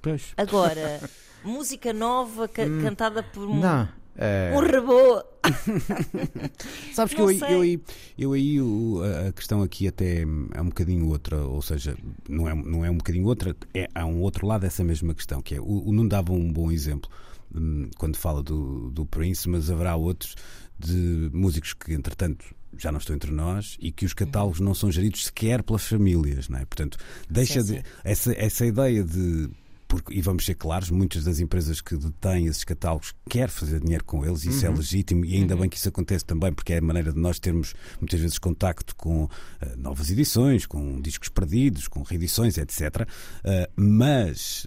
[0.00, 0.32] Pois.
[0.36, 1.00] Agora,
[1.44, 3.60] música nova ca- cantada por um, Hum.
[3.60, 3.88] Não.
[4.16, 5.24] É, um robô.
[6.92, 7.54] Sabes que Não eu, sei.
[7.54, 7.80] eu aí,
[8.18, 8.58] eu aí
[9.28, 11.96] a- questão aqui até é um bocadinho outra, ou seja,
[12.28, 15.40] não é, não é um bocadinho outra, é, há um outro lado dessa mesma questão,
[15.42, 17.10] que é o, o Nuno dava um bom exemplo
[17.54, 20.34] hum, quando fala do, do Prince, mas haverá outros
[20.78, 22.44] de músicos que, entretanto,
[22.76, 26.48] já não estão entre nós e que os catálogos não são geridos sequer pelas famílias,
[26.48, 26.64] não é?
[26.64, 26.96] Portanto,
[27.28, 27.78] deixa Sim, de.
[27.78, 27.84] sim.
[28.02, 29.48] Essa, essa ideia de.
[29.92, 34.02] Porque, e vamos ser claros, muitas das empresas que detêm esses catálogos querem fazer dinheiro
[34.06, 36.80] com eles, isso é legítimo e ainda bem que isso acontece também, porque é a
[36.80, 39.28] maneira de nós termos muitas vezes contacto com
[39.60, 43.06] eh, novas edições, com discos perdidos, com reedições, etc.
[43.44, 44.66] Eh, mas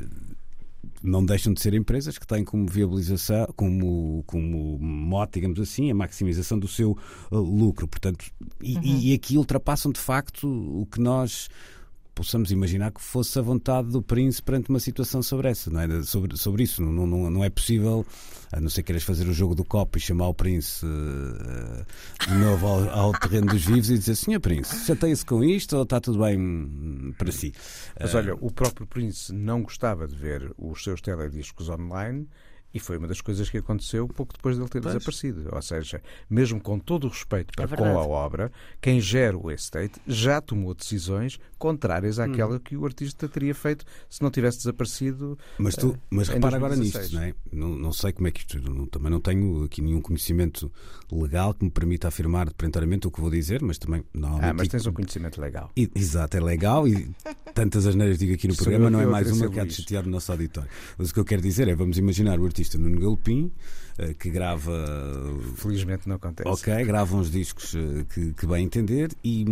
[1.02, 5.96] não deixam de ser empresas que têm como viabilização, como, como mote, digamos assim, a
[5.96, 6.92] maximização do seu
[7.32, 7.88] uh, lucro.
[7.88, 8.26] Portanto,
[8.62, 11.50] e, e aqui ultrapassam de facto o que nós
[12.16, 16.04] possamos imaginar que fosse a vontade do príncipe perante uma situação sobre essa, não é?
[16.04, 16.82] Sobre, sobre isso.
[16.82, 18.06] Não, não, não é possível,
[18.52, 21.86] a não ser que queiras fazer o jogo do copo e chamar o príncipe uh,
[22.26, 25.84] de novo ao, ao terreno dos vivos e dizer: Senhor príncipe, chateia-se com isto ou
[25.84, 27.54] está tudo bem para si?
[28.00, 32.28] Mas olha, o próprio Prince não gostava de ver os seus telediscos online
[32.76, 35.48] e foi uma das coisas que aconteceu pouco depois dele ter desaparecido.
[35.52, 37.98] Ou seja, mesmo com todo o respeito para com verdade.
[37.98, 43.56] a obra, quem gera o estate já tomou decisões contrárias àquela que o artista teria
[43.56, 45.40] feito se não tivesse desaparecido.
[45.58, 47.12] Mas, tu, eh, mas em repara agora 2016.
[47.12, 47.34] nisto, não é?
[47.72, 48.60] Não, não sei como é que isto.
[48.62, 50.70] não- também não tenho aqui nenhum conhecimento
[51.12, 54.50] legal que me permita afirmar perentoriamente o que vou dizer, mas também normalmente.
[54.50, 55.72] Ah, mas tens um conhecimento legal.
[55.78, 57.10] E- Exato, é legal e
[57.54, 60.10] tantas asneiras digo aqui no programa, não é mais uma que há de chatear o
[60.10, 60.70] nosso auditório.
[60.98, 63.52] Mas o que eu quero dizer é, vamos imaginar o artista artista Nuno Galpim,
[63.98, 64.74] eh, que grava.
[65.56, 66.50] Felizmente não acontece.
[66.50, 69.46] Ok, grava uns discos eh, que, que bem entender e,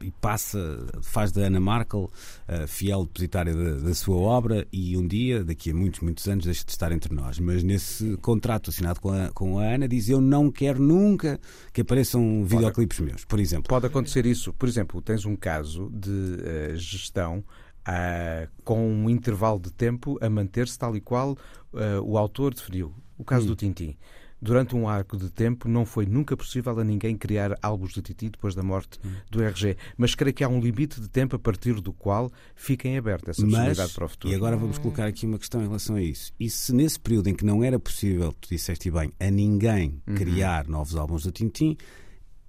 [0.00, 0.58] e passa,
[1.02, 2.10] faz da Ana Markel
[2.48, 6.44] a fiel depositária da, da, sua obra e um dia, daqui a muitos, muitos anos,
[6.46, 7.38] deixa de estar entre nós.
[7.38, 11.38] Mas nesse contrato assinado com a, com a Ana, diz eu não quero nunca
[11.72, 13.68] que apareçam videoclipes meus, por exemplo.
[13.68, 14.52] Pode acontecer isso.
[14.54, 17.44] Por exemplo, tens um caso de uh, gestão
[17.88, 22.94] uh, com um intervalo de tempo a manter-se tal e qual uh, o autor definiu.
[23.16, 23.48] O caso hum.
[23.48, 23.96] do Tintim.
[24.40, 28.30] Durante um arco de tempo não foi nunca possível a ninguém criar álbuns de Titi
[28.30, 29.10] depois da morte hum.
[29.28, 29.76] do RG.
[29.96, 33.42] Mas creio que há um limite de tempo a partir do qual fiquem abertas essa
[33.42, 34.32] possibilidade Mas, para o futuro.
[34.32, 36.32] E agora vamos colocar aqui uma questão em relação a isso.
[36.38, 40.14] E se nesse período em que não era possível, tu disseste bem, a ninguém uhum.
[40.14, 41.76] criar novos álbuns do Tintim,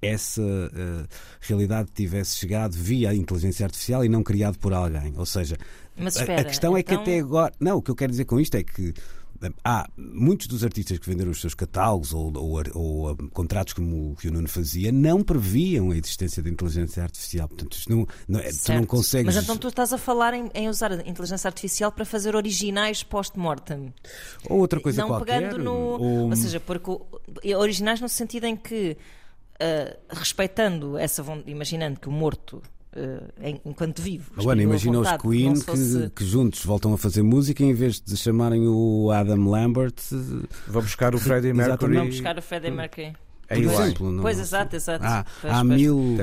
[0.01, 1.07] essa uh,
[1.41, 5.13] realidade tivesse chegado via a inteligência artificial e não criado por alguém.
[5.17, 5.57] Ou seja,
[5.97, 6.77] espera, a, a, questão então...
[6.77, 7.53] é que até agora.
[7.59, 8.93] Não, o que eu quero dizer com isto é que
[9.63, 14.15] há muitos dos artistas que venderam os seus catálogos ou, ou, ou contratos como o
[14.15, 17.47] que o Nuno fazia não previam a existência da inteligência artificial.
[17.47, 19.33] Portanto, não, não, é, tu não consegues.
[19.33, 23.03] Mas então tu estás a falar em, em usar a inteligência artificial para fazer originais
[23.03, 23.93] post-mortem.
[24.49, 25.41] Ou outra coisa não qualquer.
[25.41, 26.29] Pegando no, ou...
[26.29, 26.91] ou seja, porque
[27.55, 28.97] originais no sentido em que,
[29.59, 31.23] uh, respeitando essa.
[31.45, 32.61] imaginando que o morto
[32.95, 34.31] uh, enquanto vivo.
[34.37, 36.11] Agora, imagina os Queen que, fosse...
[36.15, 39.95] que, juntos voltam a fazer música em vez de chamarem o Adam Lambert.
[40.67, 41.95] Vão buscar o Freddie Mercury.
[41.95, 43.13] Vão buscar o Freddie Mercury.
[43.47, 45.03] Por exemplo, não, pois, exato, exato.
[45.03, 45.81] Há, pois, há pois.
[45.81, 46.19] mil o,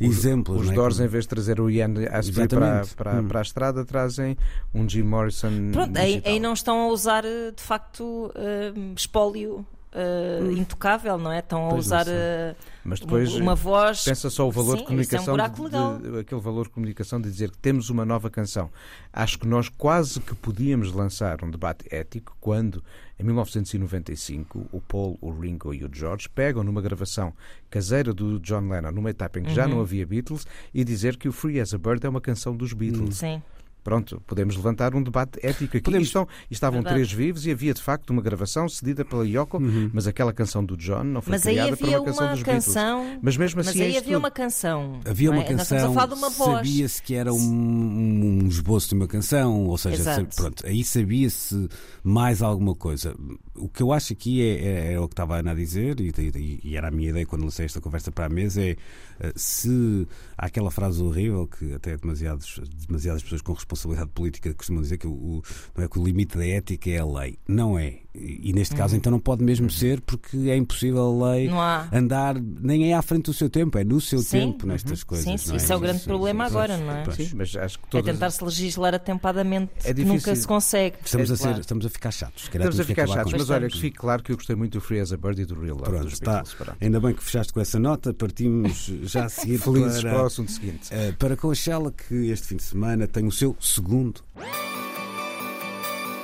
[0.00, 0.62] exemplos.
[0.62, 0.74] Os, é?
[0.74, 3.28] Doors, em vez de trazer o Ian Asprey para, para, hum.
[3.28, 4.38] para, a estrada, trazem
[4.72, 5.70] um Jim Morrison.
[5.70, 10.52] Pronto, aí, aí, não estão a usar de facto uh, espólio uh, hum.
[10.52, 11.38] intocável, não é?
[11.38, 14.04] Estão a usar uh, mas depois uma voz.
[14.04, 17.20] Pensa só o valor Sim, de comunicação, é um de, de, aquele valor de comunicação
[17.20, 18.70] de dizer que temos uma nova canção.
[19.12, 22.82] Acho que nós quase que podíamos lançar um debate ético quando,
[23.18, 27.32] em 1995, o Paul, o Ringo e o George pegam numa gravação
[27.70, 29.54] caseira do John Lennon, numa etapa em que uhum.
[29.54, 32.56] já não havia Beatles, e dizer que o Free as a Bird é uma canção
[32.56, 33.16] dos Beatles.
[33.16, 33.40] Sim.
[33.82, 35.82] Pronto, podemos levantar um debate ético aqui.
[35.82, 36.08] Podemos...
[36.08, 36.96] Estão, estavam Verdade.
[36.96, 39.90] três vivos e havia de facto uma gravação cedida pela Yoko, uhum.
[39.92, 43.00] mas aquela canção do John não foi mas criada para uma canção uma dos canção...
[43.00, 43.20] Beatles.
[43.22, 43.78] Mas mesmo assim.
[43.78, 45.00] Mas aí é havia uma canção.
[45.04, 45.44] Havia uma é?
[45.44, 45.94] canção.
[45.94, 50.36] Sabia-se que era um, um, esboço de uma canção, ou seja, Exato.
[50.36, 51.68] pronto, aí sabia-se
[52.02, 53.14] mais alguma coisa.
[53.54, 56.00] O que eu acho aqui é, é, é o que estava a Ana a dizer,
[56.00, 58.76] e, e, e, era a minha ideia quando lancei esta conversa para a mesa: é
[59.20, 64.82] eh, se há aquela frase horrível que até demasiados, demasiadas pessoas com responsabilidade política costumam
[64.82, 65.42] dizer que o,
[65.76, 67.38] não é que o limite da ética é a lei.
[67.46, 67.98] Não é.
[68.14, 68.98] E neste caso, uhum.
[68.98, 71.48] então, não pode mesmo ser, porque é impossível a lei
[71.90, 74.38] andar, nem é à frente do seu tempo, é no seu sim.
[74.38, 75.06] tempo nestas uhum.
[75.06, 75.24] coisas.
[75.24, 75.52] Sim, sim.
[75.54, 75.56] É?
[75.56, 77.10] Isso é o grande sim, problema sim, agora, não é?
[77.12, 78.06] Sim, mas acho que todas...
[78.06, 80.96] É tentar-se legislar atempadamente, é que nunca se consegue.
[81.02, 82.44] Estamos, é a, ser, estamos a ficar chatos.
[82.44, 85.00] Estamos a ficar chatos, mas olha, que fique claro que eu gostei muito do Free
[85.00, 86.44] as a Bird e do Real Love Pronto, dos está.
[86.82, 90.26] Ainda bem que fechaste com essa nota, partimos já a seguir Felizes para, para o
[90.26, 90.90] assunto seguinte.
[90.92, 94.22] Uh, para Coachella, que este fim de semana tem o seu segundo.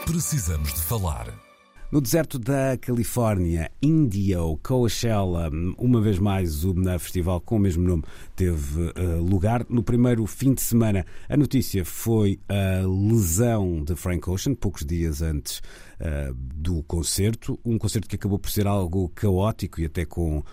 [0.04, 1.32] Precisamos de falar.
[1.90, 8.02] No deserto da Califórnia, Indio Coachella, uma vez mais o festival com o mesmo nome
[8.36, 9.64] teve uh, lugar.
[9.70, 15.22] No primeiro fim de semana, a notícia foi a lesão de Frank Ocean, poucos dias
[15.22, 15.62] antes
[16.00, 17.58] uh, do concerto.
[17.64, 20.44] Um concerto que acabou por ser algo caótico e até com uh,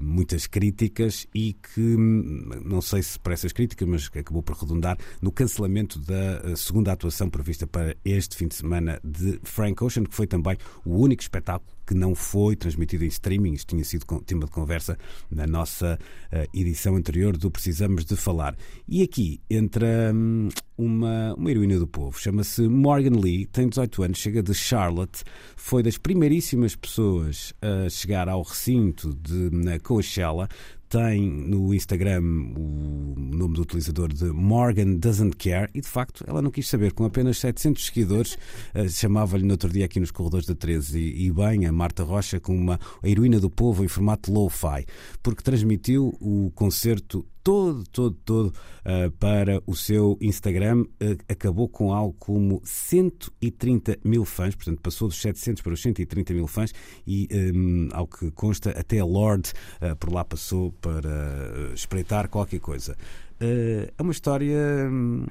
[0.00, 4.98] muitas críticas e que, hum, não sei se por essas críticas, mas acabou por redundar
[5.20, 10.14] no cancelamento da segunda atuação prevista para este fim de semana de Frank Ocean, que
[10.14, 13.54] foi também o único espetáculo que não foi transmitido em streaming.
[13.54, 14.98] Isto tinha sido tema de conversa
[15.30, 15.98] na nossa
[16.32, 18.56] uh, edição anterior do Precisamos de Falar.
[18.88, 24.18] E aqui entra um, uma, uma heroína do povo, chama-se Morgan Lee, tem 18 anos,
[24.18, 25.22] chega de Charlotte,
[25.56, 30.48] foi das primeiríssimas pessoas a chegar ao recinto de na Coachella,
[30.92, 32.20] tem no Instagram
[32.54, 36.92] o nome do utilizador de Morgan Doesn't Care e de facto ela não quis saber.
[36.92, 38.34] Com apenas 700 seguidores,
[38.74, 42.04] uh, chamava-lhe no outro dia aqui nos corredores da 13 e, e, bem a Marta
[42.04, 44.84] Rocha como uma heroína do povo em formato low-fi,
[45.22, 50.82] porque transmitiu o concerto todo, todo, todo uh, para o seu Instagram.
[50.82, 56.32] Uh, acabou com algo como 130 mil fãs, portanto passou dos 700 para os 130
[56.32, 56.72] mil fãs
[57.06, 62.96] e, um, ao que consta, até Lorde uh, por lá passou para espreitar qualquer coisa.
[63.40, 65.26] é uma história hum,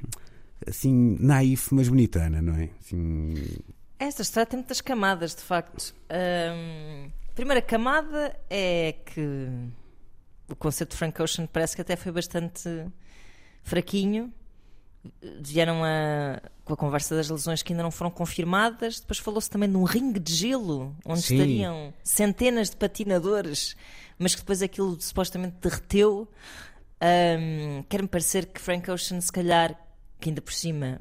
[0.68, 2.70] assim naif, mas bonitana, não é?
[2.80, 3.34] Assim...
[3.98, 5.94] Esta história tem muitas camadas, de facto.
[6.10, 9.48] Um, a primeira camada é que
[10.54, 12.70] o concerto de Frank Ocean parece que até foi bastante
[13.64, 14.32] fraquinho.
[15.42, 19.00] vieram a, com a conversa das lesões que ainda não foram confirmadas.
[19.00, 21.36] Depois falou-se também de um ringue de gelo, onde Sim.
[21.36, 23.76] estariam centenas de patinadores,
[24.20, 26.28] mas que depois aquilo supostamente derreteu.
[27.00, 29.76] Ahm, Quer-me parecer que Frank Ocean, se calhar,
[30.20, 31.00] que ainda por cima,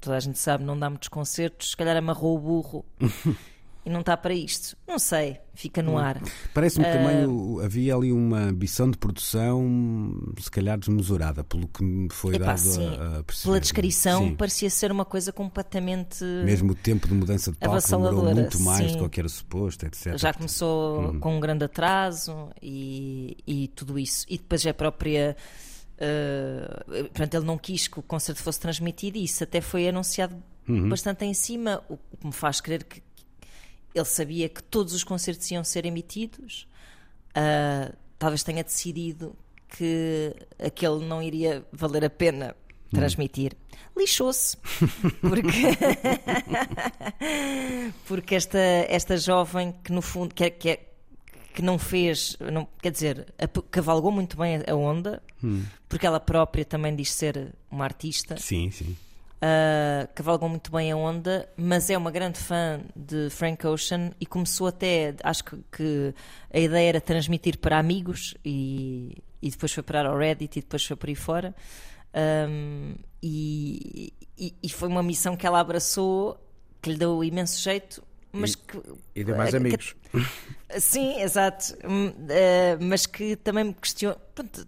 [0.00, 2.84] toda a gente sabe, não dá muitos concertos, se calhar amarrou o burro.
[3.88, 4.76] E não está para isto.
[4.86, 6.20] Não sei, fica no ar.
[6.52, 11.66] Parece-me que também Ah, o- havia ali uma ambição de produção, se calhar desmesurada, pelo
[11.68, 13.44] que me foi Epá, dado sim, a, a perceber.
[13.44, 14.34] Pela descrição, Sim.
[14.36, 16.22] parecia ser uma coisa completamente.
[16.22, 18.98] Mesmo o tempo de mudança de palco demorou muito mais sim.
[18.98, 20.18] do que era suposto, etc.
[20.18, 21.20] Já começou Uhum.
[21.20, 24.26] com um grande atraso e, e tudo isso.
[24.28, 25.34] E depois a própria.
[26.00, 30.36] Uh, portanto, ele não quis que o concerto fosse transmitido e isso até foi anunciado
[30.68, 30.90] Uhum.
[30.90, 33.02] bastante em cima, o que me faz crer que
[33.94, 36.66] ele sabia que todos os concertos iam ser emitidos.
[37.30, 39.34] Uh, talvez tenha decidido
[39.76, 42.56] que aquele não iria valer a pena
[42.90, 43.52] transmitir.
[43.96, 44.56] Lixou-se,
[45.20, 45.48] porque,
[48.06, 50.80] porque esta, esta jovem que no fundo que, é- que, é-
[51.54, 55.22] que não fez, não, quer dizer, ap- cavalgou muito bem a onda,
[55.88, 58.36] porque ela própria também diz ser uma artista.
[58.36, 58.96] Sim, sim.
[59.40, 64.26] Uh, cavalgou muito bem a onda, mas é uma grande fã de Frank Ocean e
[64.26, 66.14] começou até, acho que, que
[66.52, 70.84] a ideia era transmitir para amigos e, e depois foi parar ao Reddit e depois
[70.84, 71.54] foi por aí fora.
[72.50, 76.36] Um, e, e- e foi uma missão que ela abraçou,
[76.82, 78.78] que lhe deu imenso jeito, mas que.
[79.14, 79.94] E deu mais que- amigos.
[80.78, 81.74] Sim, exato.
[81.82, 84.16] Hum, eh, mas que também me questiona.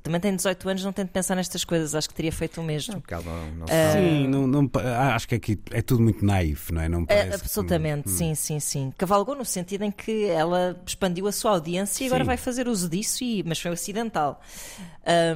[0.02, 2.64] Também tem 18 anos, não tem de pensar nestas coisas, acho que teria feito o
[2.64, 3.02] mesmo.
[3.24, 4.00] Não, não Ah, sabe.
[4.00, 6.88] Sim, não, não, ah, acho que aqui é tudo muito naif, não é?
[6.88, 8.94] Não É, parece que- absolutamente, sim, sim, sim.
[8.96, 12.28] Cavalgou no sentido em que ela expandiu a sua audiência e agora Sim.
[12.28, 14.40] vai fazer uso disso, e, mas foi acidental.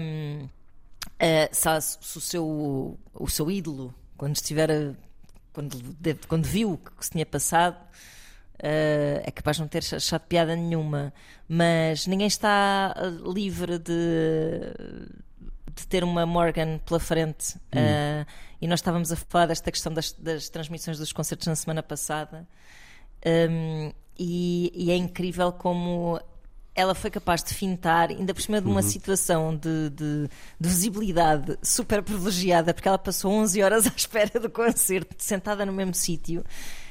[0.00, 0.48] Hum,
[1.18, 1.68] eh, se,
[2.00, 4.70] se o, seu, o seu ídolo, quando estiver.
[4.70, 4.94] a-
[5.52, 5.78] Quando,
[6.26, 7.76] quando viu o que se tinha passado,
[8.59, 11.12] eh, é capaz de não ter achado piada nenhuma,
[11.49, 14.61] mas ninguém está eh, livre de,
[15.75, 17.57] de ter uma Morgan pela frente.
[17.73, 18.25] Eh,
[18.61, 22.47] e nós estávamos a falar desta questão das, das transmissões dos concertos na semana passada.
[23.27, 26.21] Um, e, e é incrível como
[26.74, 30.28] ela foi capaz de fintar, ainda por cima de uma situação de, de-
[30.60, 35.72] de visibilidade super privilegiada, porque ela passou 11 horas à espera do concerto, sentada no
[35.72, 36.44] mesmo sítio,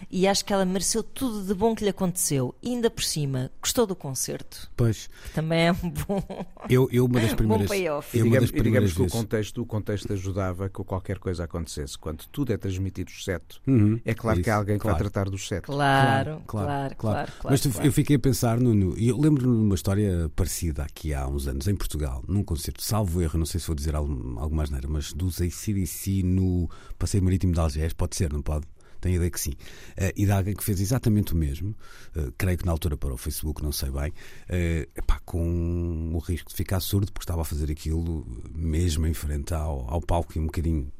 [0.09, 2.53] e acho que ela mereceu tudo de bom que lhe aconteceu.
[2.61, 6.45] E ainda por cima, gostou do concerto, Pois, que também é um bom.
[6.69, 7.67] eu, eu uma das primeiras.
[7.67, 8.15] payoff.
[8.15, 11.97] E eu digamos, das digamos que o contexto, o contexto ajudava que qualquer coisa acontecesse.
[11.97, 14.97] Quando tudo é transmitido exceto, Uhum, é claro que isso, há alguém que claro.
[14.97, 15.63] vai tratar dos sete.
[15.63, 16.95] Claro, claro, claro.
[16.97, 17.87] claro, Mas tu- claro.
[17.87, 21.67] eu fiquei a pensar, Nuno, e eu lembro-me uma história parecida aqui há uns anos,
[21.67, 24.87] em Portugal, num concerto, salvo erro, não sei se vou dizer algo, algo mais neira,
[24.87, 28.67] mas dos ACDC no Passeio Marítimo de Algés, pode ser, não pode?
[29.01, 29.53] Tenho a ideia que sim.
[29.97, 31.75] Eh, e de alguém que fez exatamente o mesmo,
[32.15, 34.13] eh, creio que na altura para o Facebook, não sei bem,
[34.47, 39.13] eh, epá, com o risco de ficar surdo, porque estava a fazer aquilo mesmo em
[39.13, 40.91] frente ao, ao palco e um bocadinho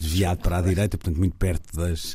[0.00, 2.14] desviado para a direita, portanto, muito perto das,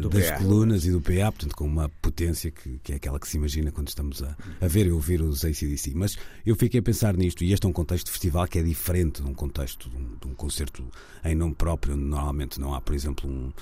[0.00, 0.36] Do das PA.
[0.38, 3.70] colunas e do PA, portanto, com uma potência que, que é aquela que se imagina
[3.70, 5.92] quando estamos a, a ver e ouvir os ACDC.
[5.94, 8.62] Mas eu fiquei a pensar nisto, e este é um contexto de festival que é
[8.62, 10.88] diferente de um contexto de um, de um concerto
[11.24, 13.52] em nome próprio, onde normalmente não há, por exemplo, um,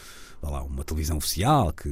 [0.50, 1.88] lá, uma televisão oficial que,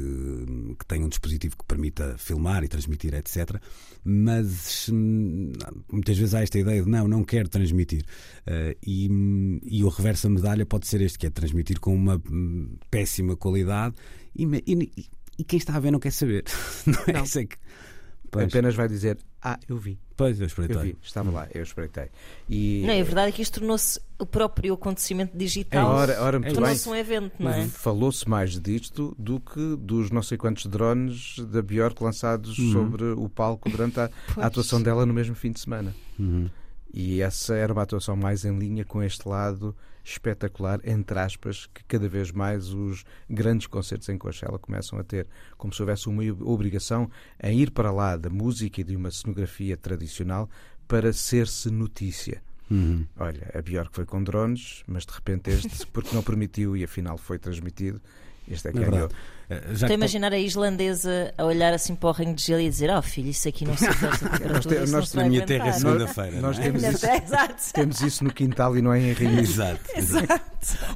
[0.78, 3.60] que tenha um dispositivo que permita filmar e transmitir, etc.
[4.04, 5.52] Mas hum,
[5.90, 8.04] muitas vezes há esta ideia de não, não quero transmitir.
[8.46, 12.20] Eh, e, e o reverso da medalha pode ser este, que é transmitir com uma
[12.30, 13.94] hum, péssima qualidade
[14.36, 15.06] e, e-
[15.38, 16.44] e quem está a ver não quer saber.
[16.86, 17.12] Não é?
[17.14, 17.24] Não.
[17.24, 17.56] Isso é que-
[18.30, 20.76] Pois, Apenas vai dizer, ah, eu vi, pois, eu eu espreitei.
[20.82, 22.10] vi, estava lá, eu espreitei.
[22.48, 25.88] E Não, a verdade é que isto tornou-se o próprio acontecimento É, digital.
[25.90, 26.52] ora, ora, bem.
[26.52, 27.66] tornou-se um evento, não é?
[27.66, 32.72] Falou-se mais disto do que dos não sei quantos drones da Bjork lançados Uhum.
[32.72, 35.94] sobre o palco durante a, a atuação dela no mesmo fim de semana.
[36.18, 36.48] Uhum.
[36.94, 41.84] E essa era uma atuação mais em linha com este lado espetacular, entre aspas, que
[41.84, 46.22] cada vez mais os grandes concertos em Coachella começam a ter, como se houvesse uma
[46.42, 47.10] obrigação
[47.42, 50.48] em ir para lá da música e de uma cenografia tradicional
[50.88, 52.42] para ser-se notícia.
[52.70, 53.06] Uhum.
[53.18, 57.18] Olha, a Bjork foi com drones, mas de repente este, porque não permitiu e afinal
[57.18, 58.00] foi transmitido,
[58.48, 59.10] este é que É ganhou.
[59.66, 62.60] Já Estou a que- imaginar a islandesa a olhar assim para o ringue de gelo
[62.60, 64.18] e dizer: Oh filho, isso aqui não se faz
[64.66, 66.40] te- nós não se na minha terra é aguentar." segunda-feira.
[66.40, 66.66] Nós não é?
[66.66, 67.72] temos Minha isso.
[67.74, 69.38] Temos isso no quintal e não é em Rio.
[69.40, 69.80] Exato.
[69.94, 70.42] exato.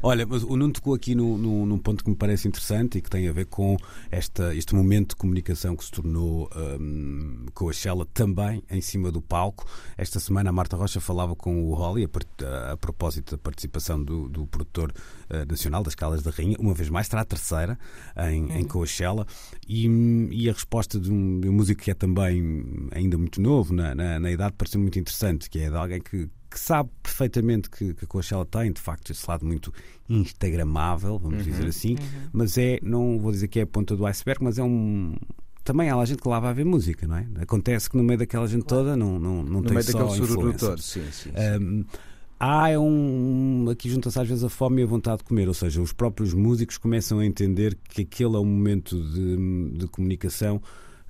[0.03, 3.03] Olha, mas o Nuno tocou aqui num, num- num ponto que me parece interessante e
[3.03, 3.77] que tem a ver com
[4.11, 6.49] esta, este momento de comunicação que se tornou
[6.81, 9.67] hum, com a Shella também em cima do palco.
[9.99, 14.03] Esta semana a Marta Rocha falava com o Holly a, a- a propósito da participação
[14.03, 14.93] do, do produtor
[15.31, 16.57] eh, nacional das Calas da Rainha.
[16.61, 17.77] Uma vez mais, será a terceira
[18.31, 19.26] em, em Coachella.
[19.68, 19.86] E,
[20.30, 23.94] e a resposta de um, de um músico que é também ainda muito novo na,
[23.94, 27.94] na, na idade pareceu muito interessante, que é de alguém que, que sabe perfeitamente que,
[27.94, 29.72] que a Coachella tem, de facto, esse lado muito
[30.09, 31.97] instagramável, vamos dizer assim,
[32.32, 35.14] mas é, não vou dizer que é a ponta do iceberg, mas é um.
[35.64, 37.26] Também há lá gente que lá vai ver música, não é?
[37.40, 40.53] Acontece que no meio daquela gente toda não, não, não No tem meio só daquele
[40.53, 40.80] todo.
[40.80, 41.30] Sim, sim.
[41.30, 41.30] sim.
[41.61, 41.84] Um,
[42.39, 43.68] há é um.
[43.70, 46.32] Aqui junta-se às vezes a fome e a vontade de comer, ou seja, os próprios
[46.34, 50.57] músicos começam a entender que aquele é um momento de, de comunicação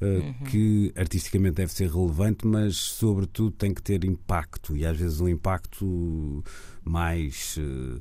[0.01, 5.21] uh, que artisticamente deve ser relevante, mas sobretudo tem que ter impacto e às vezes
[5.21, 6.45] um impacto
[6.85, 7.57] mais.
[7.59, 8.01] uh,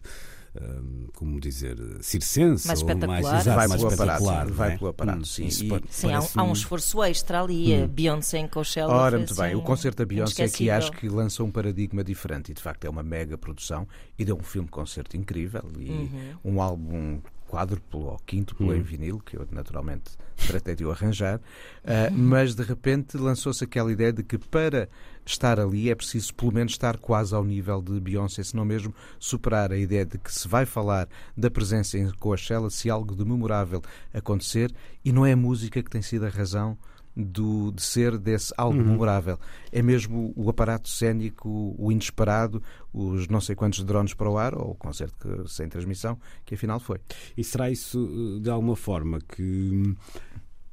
[0.61, 3.21] um, como dizer, circense Mais ou espetacular.
[3.21, 4.51] mais, exato, Vai mais pelo aparato, espetacular.
[4.53, 4.77] vai é?
[4.77, 5.45] pelo aparato, Hum, sim.
[5.47, 7.73] E- Sim, há um, há um esforço extra ali.
[7.83, 8.93] A Beyoncé em Coachella.
[8.93, 9.45] Ora, muito bem.
[9.47, 10.75] assim, O concerto da Beyoncé aqui inesquecível.
[10.77, 13.87] acho que lança um paradigma diferente e de facto é uma mega produção
[14.17, 16.09] e deu um filme-concerto incrível e Uhum.
[16.53, 18.75] um álbum quádruplo ou quíntuplo Uhum.
[18.75, 20.11] em vinil, que eu naturalmente
[20.47, 21.39] tratei de o arranjar,
[21.85, 24.89] ah, mas de repente lançou-se aquela ideia de que para
[25.25, 28.93] estar ali é preciso pelo menos estar quase ao nível de Beyoncé, se não mesmo
[29.19, 33.25] superar a ideia de que se vai falar da presença em Coachella se algo de
[33.25, 33.81] memorável
[34.13, 34.71] acontecer
[35.03, 36.77] e não é a música que tem sido a razão
[37.15, 39.39] do, de ser desse algo memorável.
[39.71, 42.61] É mesmo o aparato cénico, o inesperado,
[42.93, 46.55] os não sei quantos drones para o ar, ou o concerto que- sem transmissão, que
[46.55, 46.99] afinal foi.
[47.37, 49.41] E será isso uh, de alguma forma que
[49.73, 49.95] hum,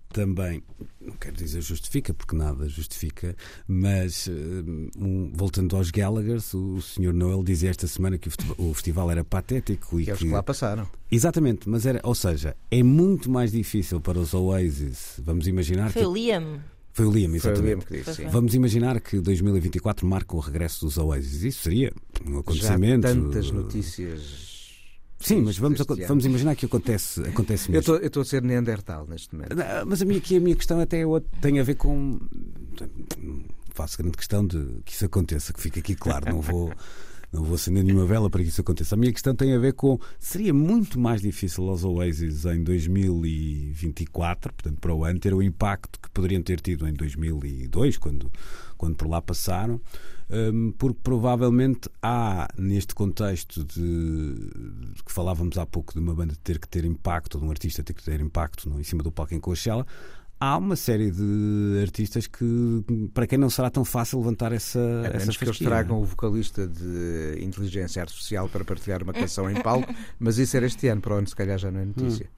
[0.08, 0.62] também,
[1.22, 7.12] quero dizer justifica, porque nada justifica, mas hum, um, voltando aos Gallaghers, o, o Sr.
[7.12, 10.26] Noel dizia esta semana que o o festival era patético e E é os que.
[10.26, 10.88] que lá passaram.
[11.10, 15.20] Exatamente, mas era, ou seja, é muito mais difícil para os Oasis.
[15.22, 16.08] Vamos imaginar Foi que.
[16.08, 16.60] o Liam.
[16.92, 17.64] Foi o Liam, Foi o exatamente.
[17.66, 18.28] Liam que disse, sim.
[18.28, 21.42] Vamos imaginar que 2024 marca o regresso dos Oasis.
[21.42, 21.92] Isso seria
[22.26, 23.02] um Já acontecimento.
[23.02, 24.61] tantas notícias.
[25.22, 27.80] Sim, mas vamos, vamos imaginar que acontece, acontece Eu mesmo.
[27.80, 29.54] estou- eu estou a ser Neandertal neste momento.
[29.54, 31.04] Não, Mas a minha, aqui, a minha questão até é
[31.40, 32.18] tem a ver com.
[33.74, 36.72] Faço grande questão de que isso aconteça, que fique aqui claro, não vou.
[37.32, 38.94] Não vou acender nenhuma vela para que isso aconteça.
[38.94, 39.98] A minha questão tem a ver com.
[40.18, 45.98] Seria muito mais difícil aos Oasis em 2024, portanto, para o ano, ter o impacto
[45.98, 48.30] que poderiam ter tido em 2002, quando,
[48.76, 49.80] quando por lá passaram,
[50.78, 54.34] porque provavelmente há, neste contexto de,
[54.94, 57.82] de que falávamos há pouco de uma banda ter que ter impacto, de um artista
[57.82, 59.86] ter que ter impacto no, em cima do palco em Coachella,
[60.40, 65.06] há uma série de artistas que, para quem não será tão fácil levantar essa, A
[65.08, 69.60] essa menos que eles tragam o vocalista de inteligência artificial para partilhar uma canção em
[69.62, 72.28] palco, mas isso era este ano, para o ano se calhar já não é notícia.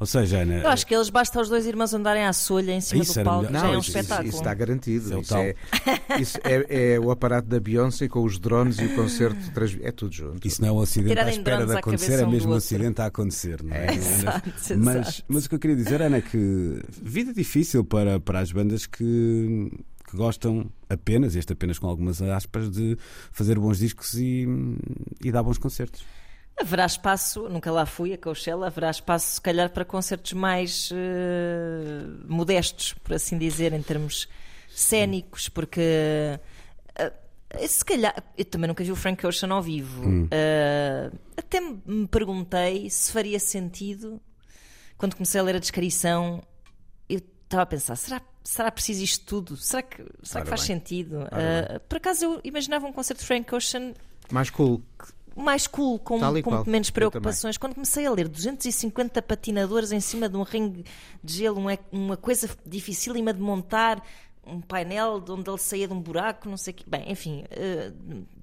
[0.00, 2.80] Ou seja, Ana, Eu acho que eles basta os dois irmãos andarem à solha em
[2.80, 3.46] cima Isso do palco.
[3.46, 3.60] melhor.
[3.60, 4.28] Já é um isso, espetáculo.
[4.30, 5.04] Isso, está garantido.
[5.04, 8.78] Isso é o Isso, é, isso é- é o aparato da Beyoncé com os drones
[8.78, 9.52] e o concerto.
[9.52, 10.48] trans- É tudo junto.
[10.48, 13.02] Isso não é um acidente à Tirarem espera de à acontecer, é mesmo um acidente
[13.02, 13.62] a acontecer.
[13.62, 13.86] Não é?
[13.94, 15.24] Exato, mas, exato.
[15.28, 18.86] mas o que eu queria dizer, Ana, é que vida difícil para, para as bandas
[18.86, 19.70] que,
[20.10, 22.96] que gostam apenas, este apenas com algumas aspas, de
[23.32, 24.46] fazer bons discos e,
[25.22, 26.02] e dar bons concertos.
[26.60, 32.04] Haverá espaço, nunca lá fui a Coachella, haverá espaço se calhar para concertos mais eh,
[32.28, 34.28] modestos, por assim dizer, em termos
[34.68, 35.80] cénicos, porque
[36.94, 40.28] eh, se calhar, eu também nunca vi o Frank Ocean ao vivo.
[40.30, 44.20] Eh, até me perguntei se faria sentido,
[44.98, 46.42] quando comecei a ler a descrição,
[47.08, 49.56] eu estava a pensar, será, será preciso isto tudo?
[49.56, 50.76] Será que, será que faz bem.
[50.76, 51.26] sentido?
[51.32, 53.94] Eh, por acaso eu imaginava um concerto de Frank Ocean
[54.30, 54.82] Mais cool.
[55.36, 57.56] Mais cool, com, e com menos preocupações.
[57.56, 60.84] Quando comecei a ler 250 patinadores em cima de um ringue
[61.22, 64.02] de gelo, uma, uma coisa dificílima de montar,
[64.46, 66.84] um painel de onde ele saía de um buraco, não sei o quê.
[66.86, 67.92] Bem, enfim, eh,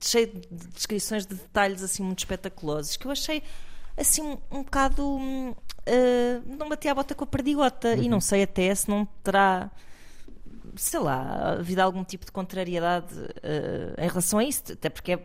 [0.02, 3.44] cheio de descrições de detalhes assim muito espetaculosos que eu achei
[3.98, 5.20] assim um, um bocado.
[5.86, 8.10] eh, não batia a bota com a perdigota e Uhum.
[8.10, 9.70] não sei até se não terá
[10.76, 13.08] sei lá, havido algum tipo de contrariedade
[13.42, 15.20] eh, em relação a isso, até porque é,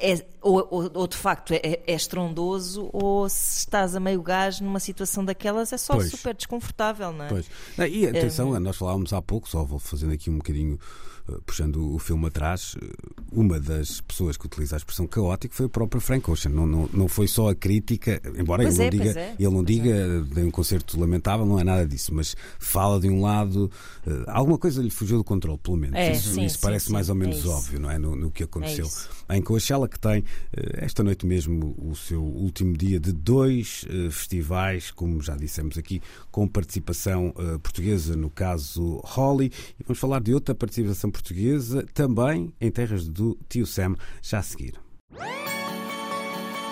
[0.00, 4.60] é- ou, ou- ou de facto é, é estrondoso, ou se estás a meio gás
[4.60, 6.10] numa situação daquelas é só Pois.
[6.10, 7.28] super desconfortável, não é?
[7.28, 7.46] Pois.
[7.76, 10.78] Não, e atenção, nós falávamos há pouco, só vou fazendo aqui um bocadinho,
[11.46, 12.86] puxando o filme atrás, eh,
[13.32, 16.52] uma das pessoas que utiliza a expressão caótico foi o próprio Frank Ocean.
[16.52, 19.44] Não, não, não foi só a crítica, embora Pois ele, é, não diga, é, ele
[19.44, 23.20] não pois diga de um concerto lamentável, não é nada disso, mas fala de um
[23.20, 23.70] lado,
[24.06, 25.96] eh, alguma coisa lhe fugiu do controle, pelo menos.
[25.96, 27.98] É, isso sim, isso sim, parece sim, mais ou é menos óbvio, não é?
[27.98, 28.88] No, no que aconteceu.
[29.28, 34.10] Em Coachella, que tem eh, esta noite mesmo o seu último dia de dois eh,
[34.10, 40.20] festivais, como já dissemos aqui, com participação eh, portuguesa, no caso Holly, e vamos falar
[40.20, 41.19] de outra participação portuguesa
[41.94, 44.74] também em terras do Tio Sam, já a seguir.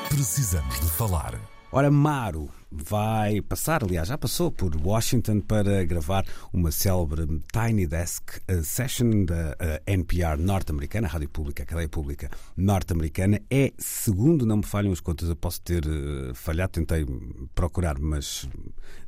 [0.08, 1.38] Precisamos de falar.
[1.70, 8.40] Ora, Maro vai passar, aliás, já passou por Washington para gravar uma célebre Tiny Desk
[8.46, 13.40] eh, Session da eh, NPR norte-americana, a Rádio Pública, cadeia pública norte-americana.
[13.50, 17.06] É, segundo não me falham as contas, eu posso ter eh, falhado, tentei
[17.54, 18.46] procurar, mas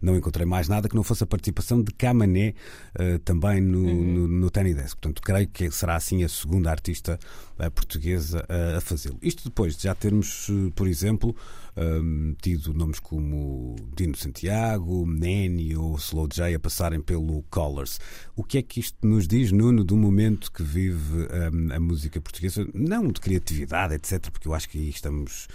[0.01, 2.55] não encontrei mais nada que não fosse a participação de Camané
[3.25, 4.97] também no, no, no Tiny Desk.
[4.97, 7.19] Portanto, creio que será assim a segunda artista
[7.75, 8.45] portuguesa
[8.77, 9.19] a fazê-lo.
[9.23, 11.35] Isto depois de já termos, por exemplo,
[11.81, 17.99] um, tido nomes como Dino Santiago, Neni ou Slow J a passarem pelo Colors.
[18.37, 22.21] O que é que isto nos diz, Nuno, do momento que vive um, a música
[22.21, 22.67] portuguesa?
[22.75, 25.49] Não de criatividade, etc., porque eu acho que aí estamos.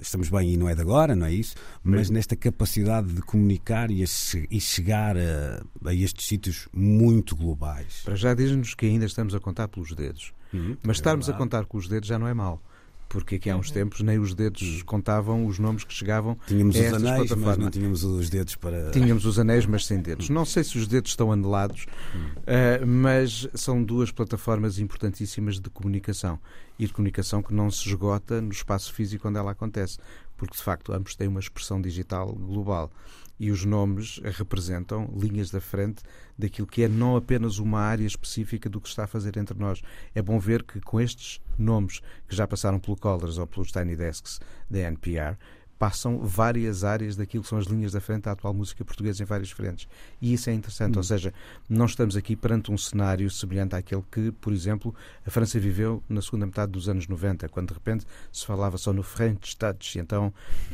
[0.00, 1.54] Estamos bem e não é de agora, não é isso?
[1.84, 4.06] Mas nesta capacidade de comunicar e, a
[4.50, 8.02] e chegar a, a estes sítios muito globais.
[8.04, 10.32] Para já diz-nos que ainda estamos a contar pelos dedos.
[10.52, 11.44] Uhum, Mas é estarmos a verdade.
[11.44, 12.60] contar com os dedos já não é mau.
[13.08, 16.78] Porque aqui há uns tempos nem os dedos contavam os nomes que chegavam Tínhamos a
[16.78, 17.58] os estas anéis, mas plataformas.
[17.58, 18.90] não tínhamos os dedos para.
[18.90, 20.28] Tínhamos os anéis, mas sem dedos.
[20.28, 21.86] Não sei se os dedos estão anelados,
[22.46, 26.38] eh, mas são duas plataformas importantíssimas de comunicação.
[26.78, 29.98] E de comunicação que não se esgota no espaço físico onde ela acontece.
[30.36, 32.92] Porque, de facto, ambos têm uma expressão digital global.
[33.38, 36.02] E os nomes representam linhas da frente
[36.36, 39.82] daquilo que é não apenas uma área específica do que está a fazer entre nós.
[40.14, 43.96] É bom ver que com estes nomes que já passaram pelo Colors ou pelos Tiny
[43.96, 45.36] Desks da NPR,
[45.78, 49.26] passam várias áreas daquilo que são as linhas da frente da atual música portuguesa em
[49.26, 49.88] várias frentes.
[50.20, 51.32] E isso é interessante, ou seja,
[51.68, 56.20] não estamos aqui perante um cenário semelhante àquele que, por exemplo, a França viveu na
[56.20, 60.00] segunda metade dos anos 90, quando de repente se falava só no French Touch, e
[60.00, 60.32] então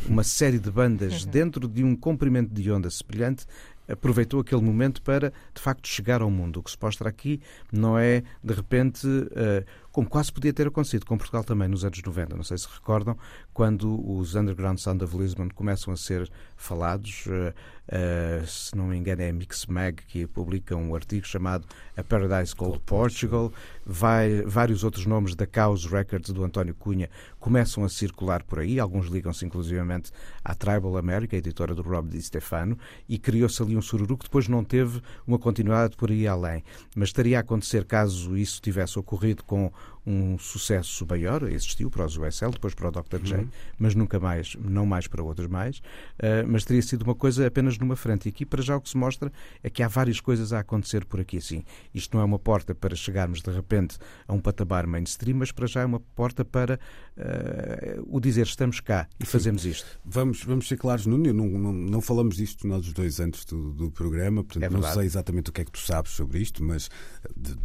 [0.09, 3.47] uma série de bandas dentro de um comprimento de onda semelhante
[3.89, 6.59] aproveitou aquele momento para, de facto, chegar ao mundo.
[6.59, 7.41] O que se mostra aqui
[7.71, 9.65] não é, de repente, eh,
[9.95, 12.35] como quase podia ter acontecido com Portugal também nos anos 90.
[12.35, 13.17] Não sei se recordam,
[13.53, 17.55] quando os Underground Sound of Lisbon começam a ser falados, eh,
[17.87, 21.65] eh, se não me engano é a Mix Mag que publica um artigo chamado
[21.97, 23.53] A Paradise Called Portugal,
[23.87, 28.81] vai, vários outros nomes da Chaos Records do António Cunha começam a circular por aí,
[28.81, 30.11] alguns ligam-se inclusivamente
[30.45, 32.77] à Tribal America, a editora do Rob Di Stefano,
[33.09, 36.65] e criou-se ali um sururu que depois não teve uma continuidade por aí além.
[36.97, 39.71] Mas estaria a acontecer caso isso tivesse ocorrido com
[40.07, 43.21] um sucesso maior, existiu para os USL, depois para o Dr.
[43.23, 43.47] J,
[43.79, 47.79] mas nunca mais, não mais para outros mais, uh, mas teria sido uma coisa apenas
[47.79, 48.27] numa frente.
[48.27, 49.33] E aqui para já o que se mostra
[49.63, 51.65] é que há várias coisas a acontecer por aqui assim.
[51.95, 53.97] Isto não é uma porta para chegarmos de repente
[54.29, 56.79] a um patamar mainstream, mas para já é uma porta para
[57.17, 59.99] uh, o dizer estamos cá e fazemos isto.
[60.05, 63.73] Vamos, vamos ser claros, Nuno, não, não, não falamos disto nós os dois antes do,
[63.73, 66.63] do programa, portanto É não sei exatamente o que é que tu sabes sobre isto,
[66.63, 66.91] mas
[67.35, 67.57] de-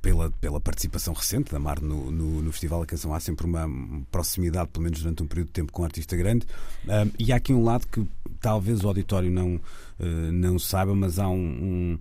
[0.00, 3.68] pela, pela participação recente da Mar no, no, no Festival da Canção há sempre uma
[4.10, 6.46] proximidade, pelo menos durante um período de tempo, com um artista grande.
[6.86, 8.06] Um, e há aqui um lado que
[8.40, 11.98] talvez o auditório não, uh, não saiba, mas há um, um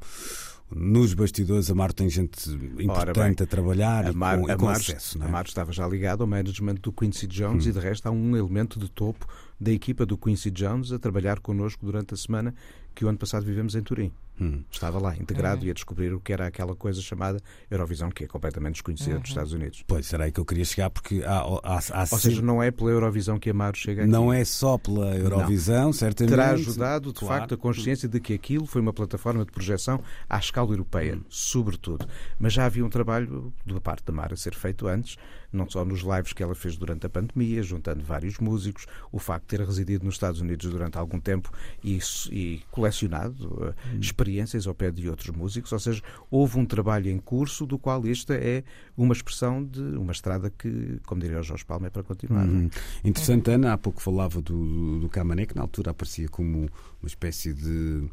[0.71, 2.49] nos bastidores, a Mar tem gente
[2.79, 5.17] importante a trabalhar a e Mar, com, a com Mar, acesso.
[5.19, 5.31] não a é?
[5.31, 7.69] Mar estava já ligada ao management do Quincy Jones Hum.
[7.69, 9.27] e de resto há um elemento de topo
[9.59, 12.53] da equipa do Quincy Jones a trabalhar connosco durante a semana
[12.95, 14.11] que o ano passado vivemos em Turim.
[14.39, 14.63] Hum.
[14.69, 17.39] Estava lá, integrado e a descobrir o que era aquela coisa chamada
[17.71, 19.83] Eurovisão, que é completamente desconhecida dos Estados Unidos.
[19.87, 22.69] Pois, era aí que eu queria chegar, porque há, há, há Ou seja, não é
[22.71, 24.11] pela Eurovisão que a Mar chega aqui.
[24.11, 26.31] Não é só pela Eurovisão, certamente.
[26.31, 27.39] terá ajudado, de Claro.
[27.41, 32.07] facto, a consciência de que aquilo foi uma plataforma de projeção à escala europeia, sobretudo.
[32.39, 35.17] Mas já havia um trabalho da parte da Mar a ser feito antes,
[35.51, 39.43] não só nos lives que ela fez durante a pandemia, juntando vários músicos, o facto
[39.43, 41.51] de ter residido nos Estados Unidos durante algum tempo
[41.83, 41.99] e,
[42.31, 47.17] e colecionado eh, experiências ao pé de outros músicos, ou seja, houve um trabalho em
[47.17, 48.63] curso do qual esta é
[48.97, 52.45] uma expressão de uma estrada que, como diria o Jorge Palma, é para continuar.
[52.45, 52.69] Uhum.
[53.03, 56.69] Interessante, Ana, há pouco falava do, do Camané, que na altura aparecia como
[57.01, 58.09] uma espécie de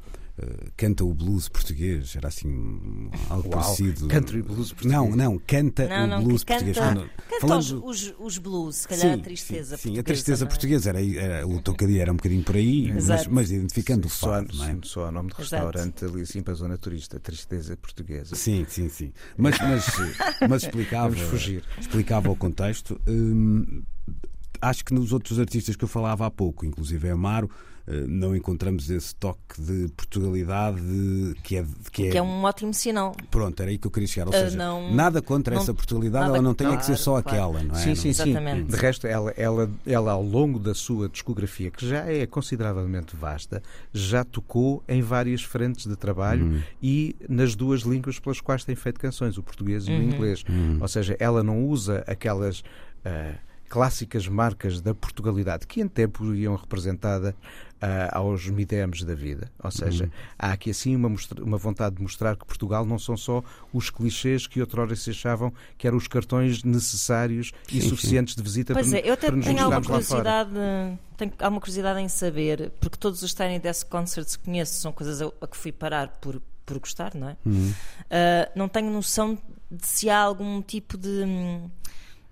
[0.76, 4.08] canta o blues português, era assim algo Uau, parecido.
[4.08, 4.92] country blues português.
[4.92, 6.78] Não, não, canta Não, não, o blues canta, português.
[6.86, 10.00] Quando- canta falando- os, os, blues, se calhar a tristeza sim, sim, portuguesa.
[10.00, 10.48] a tristeza é?
[10.48, 13.28] portuguesa era, era o tocadilho era um bocadinho por aí, mas, Exato.
[13.32, 14.78] mas identificando o Só, fado, não é?
[14.82, 15.66] só o nome de Exato.
[15.66, 18.34] restaurante ali assim para a zona turista, Tristeza Portuguesa.
[18.34, 19.12] Sim, sim, sim.
[19.36, 19.86] Mas, mas,
[20.48, 21.14] mas explicava,
[21.78, 23.00] explicava o contexto.
[23.06, 23.82] Hum,
[24.60, 28.88] acho que nos outros artistas que eu falava há pouco, inclusive Amaro, eh, não encontramos
[28.90, 30.80] esse toque de Portugalidade
[31.42, 33.14] que é, que é, Que é um ótimo sinal.
[33.30, 34.28] Pronto, era aí que eu queria chegar.
[34.28, 36.92] Ou Ah, seja, não- nada contra não- essa Portugalidade, ela não tem é que ser
[36.92, 37.28] claro, só claro.
[37.28, 37.78] aquela, não é?
[37.78, 38.64] Sim, Não- sim, sim.
[38.64, 43.62] De resto, ela, ela, ela, ao longo da sua discografia, que já é consideravelmente vasta,
[43.92, 46.62] já tocou em várias frentes de trabalho Uhum.
[46.82, 50.02] e nas duas línguas pelas quais tem feito canções, o português e o Uhum.
[50.02, 50.44] inglês.
[50.48, 50.78] Uhum.
[50.80, 52.62] Ou seja, ela não usa aquelas.
[53.04, 53.34] ah,
[53.68, 57.34] clássicas marcas da Portugalidade que em tempo iam representada
[58.12, 59.50] aos midemes da vida.
[59.62, 60.10] Ou seja, Uhum.
[60.38, 61.08] há aqui assim uma,
[61.40, 65.52] uma vontade de mostrar que Portugal não são só os clichês que outrora se achavam
[65.76, 69.26] que eram os cartões necessários e Sim, suficientes de visita Pois para, é, eu até
[69.26, 70.44] para nos tenho alguma mostrarmos lá fora.
[70.44, 74.92] curiosidade, tenho alguma curiosidade em saber, porque todos os Tiny Desk Concerts que conheço são
[74.92, 77.36] coisas a, a que fui parar por, por gostar, não é?
[77.44, 77.72] Uhum.
[78.10, 79.36] Ah, não tenho noção
[79.70, 81.08] de se há algum tipo de.
[81.08, 81.70] hum,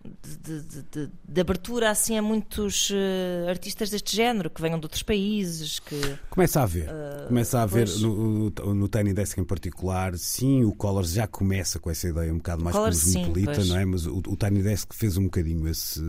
[0.03, 4.87] De, de- de- de- abertura assim a muitos eh, artistas deste género que venham de
[4.87, 5.95] outros países que
[6.31, 6.89] Começa a ver.
[7.29, 8.01] começa a ver pois.
[8.01, 10.17] no, no Tiny Desk em particular.
[10.17, 13.69] Sim, o Collars já começa com essa ideia um bocado mais Collars, sim, cosmopolita, pois.
[13.69, 13.85] não é?
[13.85, 16.01] Mas o, o Tiny Desk fez um bocadinho esse,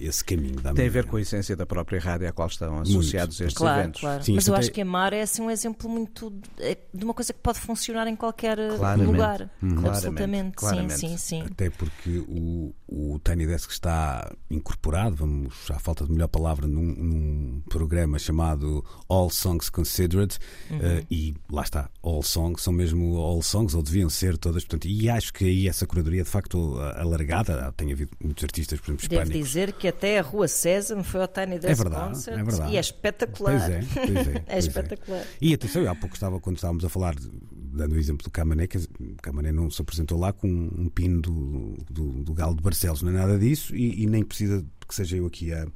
[0.00, 0.60] esse caminho.
[0.60, 3.56] dá-me Tem a ver com a essência da própria rádio à qual estão associados estes
[3.56, 4.00] claro, eventos.
[4.00, 4.22] claro.
[4.24, 7.04] Sim, mas eu até- acho que Amar é assim um exemplo muito de, é de
[7.04, 9.06] uma coisa que pode funcionar em qualquer eh, Claramente.
[9.06, 10.98] lugar Claramente, absolutamente claramente.
[10.98, 16.12] sim sim sim Até porque o, o Tiny Desk está incorporado, vamos, à falta de
[16.12, 20.36] melhor palavra, num, num programa chamado All Songs Considered,
[20.70, 20.78] Uhum.
[20.82, 24.86] eh, e lá está, All Songs são mesmo All Songs, ou deviam ser todas, portanto,
[24.86, 27.72] e acho que aí essa curadoria é de facto alargada.
[27.76, 29.38] Tem havido muitos artistas, por exemplo, hispânicos.
[29.58, 32.72] Dizer que até a Rua César foi ao Tiny Desk É verdade, Concert é verdade.
[32.72, 33.58] e é espetacular.
[33.58, 34.32] Pois é, pois é.
[34.46, 35.24] É pois espetacular.
[35.40, 37.14] E atenção, eu há pouco estava, quando estávamos a falar,
[37.52, 41.20] dando o exemplo do Camané, que o Camané não se apresentou lá com um pino
[41.20, 44.94] do, do, do Galo de Barcelos, não é nada disso, e, e nem precisa que
[44.94, 45.66] seja eu aqui a,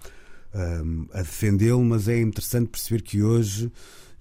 [0.54, 3.70] a, a defendê-lo, mas é interessante perceber que hoje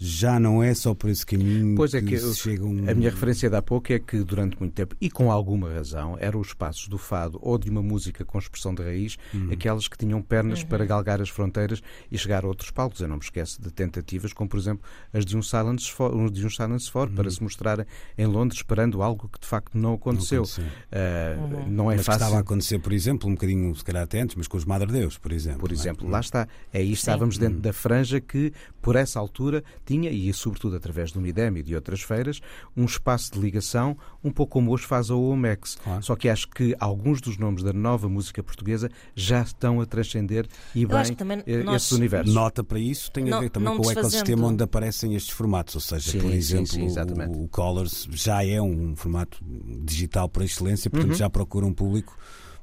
[0.04, 2.89] já não é só por esse caminho Pois é que se eu- chega um...
[2.89, 6.18] A minha referência de há pouco é que durante muito tempo, e com alguma razão,
[6.20, 9.49] eram os espaços do fado ou de uma música com expressão de raiz, Uhum.
[9.52, 12.99] aquelas que tinham pernas para galgar as fronteiras e chegar a outros palcos.
[12.99, 14.84] Eu não me esqueço de tentativas como, por exemplo,
[15.14, 17.86] as de um Silence For, de um Silence For para se mostrar
[18.18, 20.41] em Londres esperando algo que de facto não aconteceu.
[20.41, 20.47] Uhum.
[20.47, 20.66] aconteceu.
[20.91, 22.20] Ah, Não é Mas que fácil.
[22.24, 24.91] estava a acontecer, por exemplo, um bocadinho, se calhar até antes, mas com os Madre
[24.91, 25.60] Deus, por exemplo.
[25.60, 25.80] Por não é?
[25.80, 26.47] exemplo, lá está.
[26.74, 27.62] Aí estávamos dentro Uhum.
[27.62, 32.02] da franja que, por essa altura, tinha, e sobretudo através do Midem e de outras
[32.02, 32.39] feiras,
[32.76, 35.76] um espaço de ligação, um pouco como hoje faz a OMEX.
[35.84, 36.04] Claro.
[36.04, 40.48] Só que acho que alguns dos nomes da nova música portuguesa já estão a transcender
[40.76, 40.98] e bem
[41.46, 42.34] eh, nós- esses universos.
[42.34, 45.76] Nota para isso tem a Não- ver também com o ecossistema onde aparecem estes formatos.
[45.76, 47.38] Ou seja, Sim, por sim, exemplo, sim, exatamente.
[47.38, 49.38] o, o Colors já é um formato
[49.84, 51.00] digital por excelência, Uhum.
[51.00, 52.18] portanto já procura um público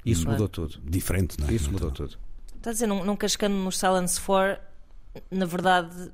[0.04, 0.40] Isso Claro.
[0.42, 0.80] mudou tudo.
[0.88, 1.38] diferente.
[1.40, 1.52] Não é?
[1.52, 2.18] Isso mudou Então, tudo.
[2.56, 4.60] Está a dizer, não, não cascando nos Silence 4,
[5.30, 6.10] na verdade,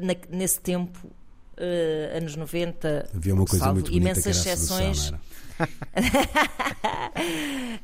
[0.00, 1.10] na- nesse tempo,
[1.56, 5.20] eh, anos 90, Havia uma coisa salvo muito bonita imensas que era a exceções, era?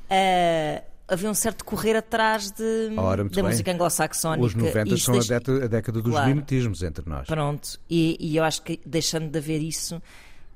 [0.09, 3.45] eh, havia um certo correr atrás de, Ora, da bem.
[3.45, 4.47] música anglo-saxónica.
[4.47, 6.29] Os 90 E isso são a deixa- década, a década dos Claro.
[6.29, 7.27] mimetismos entre nós.
[7.27, 10.01] Pronto, e, e eu acho que deixando de haver isso,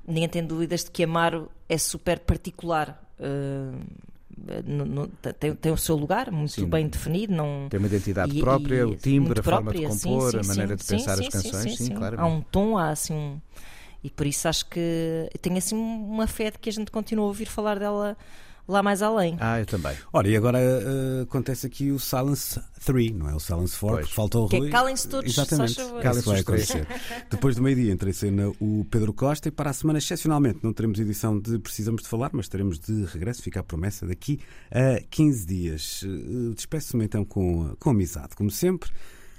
[0.07, 3.01] ninguém tem dúvidas de que Amaro é super particular.
[3.19, 3.71] eh,
[4.65, 5.07] no- no-
[5.39, 6.65] tem, tem o seu lugar muito Sim.
[6.67, 7.33] bem definido.
[7.33, 10.31] Não, Tem uma identidade e- própria, e o timbre, a forma própria, de sim, compor,
[10.31, 11.77] sim, a maneira sim, de sim, pensar sim, as canções.
[11.77, 11.93] sim, sim.
[11.95, 12.21] claramente.
[12.21, 13.39] Há um tom, há assim um.
[14.03, 17.27] E por isso acho que tenho assim uma fé de que a gente continua a
[17.27, 18.15] ouvir falar dela
[18.67, 19.37] lá mais além.
[19.39, 19.95] Ah, eu também.
[20.11, 23.35] Ora, e agora eh, acontece aqui o Silence 3, não é?
[23.35, 24.07] O Silence 4, Pois.
[24.09, 24.69] que falta o Que é Rui.
[24.69, 25.75] calem-se todos, Exatamente.
[25.83, 26.71] vai Calem-se três.
[26.71, 26.87] acontecer.
[27.29, 30.73] Depois do meio-dia entra em cena o Pedro Costa e para a semana, excepcionalmente, não
[30.73, 34.39] teremos edição de Precisamos de Falar, mas teremos de regresso, fica a promessa, daqui
[34.71, 36.01] a 15 dias.
[36.05, 38.89] Eh, Despeço-me então com, com amizade, como sempre,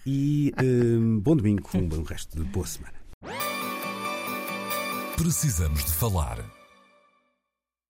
[0.04, 2.94] e eh, bom domingo, um bom resto de boa semana.
[5.16, 6.38] Precisamos de falar